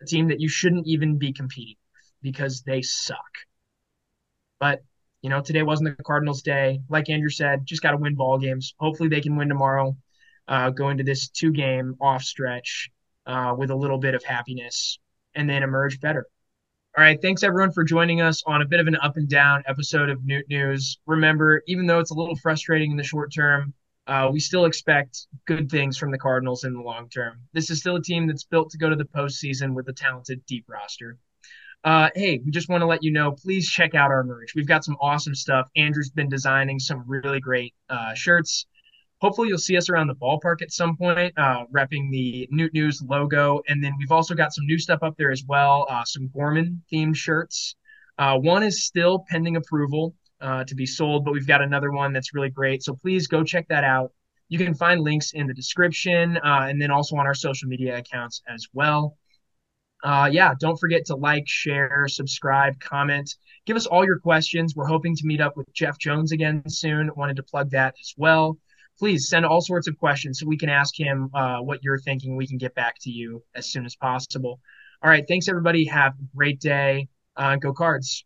a 0.01 0.07
team 0.07 0.29
that 0.29 0.41
you 0.41 0.49
shouldn't 0.49 0.87
even 0.87 1.19
be 1.19 1.33
competing 1.33 1.77
with 1.95 2.13
because 2.23 2.63
they 2.63 2.83
suck. 2.83 3.19
But 4.59 4.83
you 5.21 5.31
know, 5.31 5.41
today 5.41 5.63
wasn't 5.63 5.97
the 5.97 6.03
Cardinals' 6.03 6.43
day. 6.43 6.81
Like 6.89 7.09
Andrew 7.09 7.31
said, 7.31 7.65
just 7.65 7.83
got 7.83 7.93
to 7.93 7.97
win 7.97 8.17
ball 8.17 8.39
games. 8.39 8.75
Hopefully, 8.79 9.09
they 9.09 9.21
can 9.21 9.37
win 9.37 9.49
tomorrow 9.49 9.97
uh, 10.49 10.71
go 10.71 10.89
into 10.89 11.05
this 11.05 11.29
two 11.29 11.53
game 11.53 11.97
off 12.01 12.23
stretch 12.23 12.91
uh, 13.27 13.55
with 13.57 13.71
a 13.71 13.75
little 13.77 13.99
bit 13.99 14.15
of 14.15 14.25
happiness 14.25 14.99
and 15.35 15.49
then 15.49 15.63
emerge 15.63 16.01
better. 16.01 16.27
All 16.95 17.03
right. 17.03 17.19
Thanks 17.23 17.43
everyone 17.43 17.73
for 17.73 17.85
joining 17.85 18.21
us 18.21 18.43
on 18.47 18.61
a 18.61 18.67
bit 18.67 18.79
of 18.79 18.87
an 18.87 18.97
up 18.97 19.17
and 19.17 19.27
down 19.27 19.63
episode 19.67 20.11
of 20.11 20.27
Noot 20.27 20.47
News. 20.51 20.99
Remember, 21.07 21.63
even 21.67 21.87
though 21.87 22.01
it's 22.01 22.11
a 22.11 22.15
little 22.15 22.37
frustrating 22.37 22.91
in 22.91 22.99
the 22.99 23.03
short 23.03 23.33
term, 23.33 23.73
uh, 24.07 24.29
we 24.31 24.39
still 24.39 24.67
expect 24.67 25.27
good 25.47 25.71
things 25.71 25.97
from 25.97 26.11
the 26.11 26.19
Cardinals 26.19 26.65
in 26.65 26.75
the 26.75 26.83
long 26.83 27.09
term. 27.09 27.39
This 27.55 27.71
is 27.71 27.81
still 27.81 27.97
a 27.97 28.03
team 28.03 28.27
that's 28.27 28.45
built 28.45 28.69
to 28.73 28.79
go 28.79 28.91
to 28.91 28.97
the 28.97 29.07
postseason 29.07 29.73
with 29.73 29.89
a 29.89 29.95
talented, 29.95 30.45
deep 30.45 30.67
roster. 30.69 31.17
Uh, 31.83 32.11
hey, 32.15 32.43
we 32.45 32.51
just 32.51 32.69
want 32.69 32.83
to 32.83 32.87
let 32.87 33.03
you 33.03 33.11
know, 33.11 33.33
please 33.33 33.71
check 33.71 33.95
out 33.95 34.11
our 34.11 34.23
merch. 34.23 34.53
We've 34.55 34.69
got 34.69 34.85
some 34.85 34.99
awesome 35.01 35.35
stuff. 35.35 35.69
Andrew's 35.75 36.11
been 36.11 36.29
designing 36.29 36.79
some 36.79 37.05
really 37.07 37.41
great 37.41 37.73
uh, 37.89 38.13
shirts 38.13 38.67
hopefully 39.23 39.47
you'll 39.47 39.57
see 39.57 39.77
us 39.77 39.89
around 39.89 40.09
the 40.09 40.17
ballpark 40.17 40.63
at 40.63 40.73
some 40.73 40.97
point, 40.97 41.33
uh, 41.37 41.65
repping 41.73 42.11
the 42.11 42.49
Noot 42.51 42.75
News 42.75 43.01
logo. 43.09 43.63
And 43.69 43.83
then 43.83 43.93
we've 43.97 44.11
also 44.11 44.35
got 44.35 44.53
some 44.53 44.67
new 44.67 44.79
stuff 44.79 44.99
up 45.01 45.17
there 45.17 45.31
as 45.31 45.45
well, 45.47 45.87
uh, 45.89 46.03
some 46.05 46.29
Gorman 46.35 46.83
themed 46.93 47.15
shirts. 47.15 47.77
Uh, 48.19 48.37
one 48.37 48.65
is 48.65 48.85
still 48.85 49.25
pending 49.29 49.55
approval 49.55 50.17
uh, 50.41 50.65
to 50.65 50.75
be 50.75 50.87
sold, 50.87 51.25
but 51.25 51.33
we've 51.33 51.47
got 51.47 51.63
another 51.63 51.93
one 51.93 52.13
that's 52.13 52.35
really 52.35 52.51
great. 52.51 52.83
So 52.83 52.95
please 52.95 53.29
go 53.29 53.45
check 53.45 53.69
that 53.69 53.85
out. 53.85 54.11
You 54.49 54.59
can 54.59 54.75
find 54.75 55.01
links 55.01 55.31
in 55.33 55.47
the 55.47 55.55
description 55.55 56.37
uh, 56.39 56.67
and 56.69 56.83
then 56.83 56.91
also 56.91 57.15
on 57.15 57.25
our 57.25 57.35
social 57.35 57.69
media 57.69 57.99
accounts 57.99 58.43
as 58.53 58.67
well. 58.75 59.17
Uh, 60.03 60.29
yeah, 60.33 60.53
don't 60.59 60.81
forget 60.81 61.05
to 61.07 61.15
like, 61.15 61.45
share, 61.47 62.09
subscribe, 62.09 62.81
comment. 62.81 63.37
Give 63.67 63.77
us 63.77 63.87
all 63.87 64.05
your 64.05 64.19
questions. 64.19 64.75
We're 64.75 64.89
hoping 64.89 65.15
to 65.15 65.23
meet 65.25 65.41
up 65.41 65.57
with 65.57 65.73
Jeff 65.73 65.97
Jones 65.97 66.33
again 66.33 66.69
soon. 66.69 67.09
Wanted 67.15 67.37
to 67.37 67.45
plug 67.45 67.71
that 67.71 67.95
as 68.01 68.15
well 68.17 68.59
please 69.03 69.29
send 69.29 69.45
all 69.45 69.61
sorts 69.61 69.89
of 69.89 69.99
questions 69.99 70.39
so 70.39 70.47
we 70.47 70.57
can 70.57 70.69
ask 70.69 70.97
him 70.97 71.29
uh, 71.35 71.59
what 71.59 71.83
you're 71.83 71.99
thinking. 71.99 72.37
We 72.37 72.47
can 72.47 72.57
get 72.57 72.73
back 72.77 72.95
to 73.01 73.11
you 73.11 73.43
as 73.53 73.67
soon 73.67 73.85
as 73.85 73.97
possible. 73.97 74.61
All 75.03 75.11
right. 75.11 75.25
Thanks, 75.27 75.49
everybody. 75.49 75.85
Have 75.87 76.13
a 76.13 76.37
great 76.37 76.61
day. 76.61 77.09
Uh, 77.37 77.57
go 77.57 77.73
cards. 77.73 78.25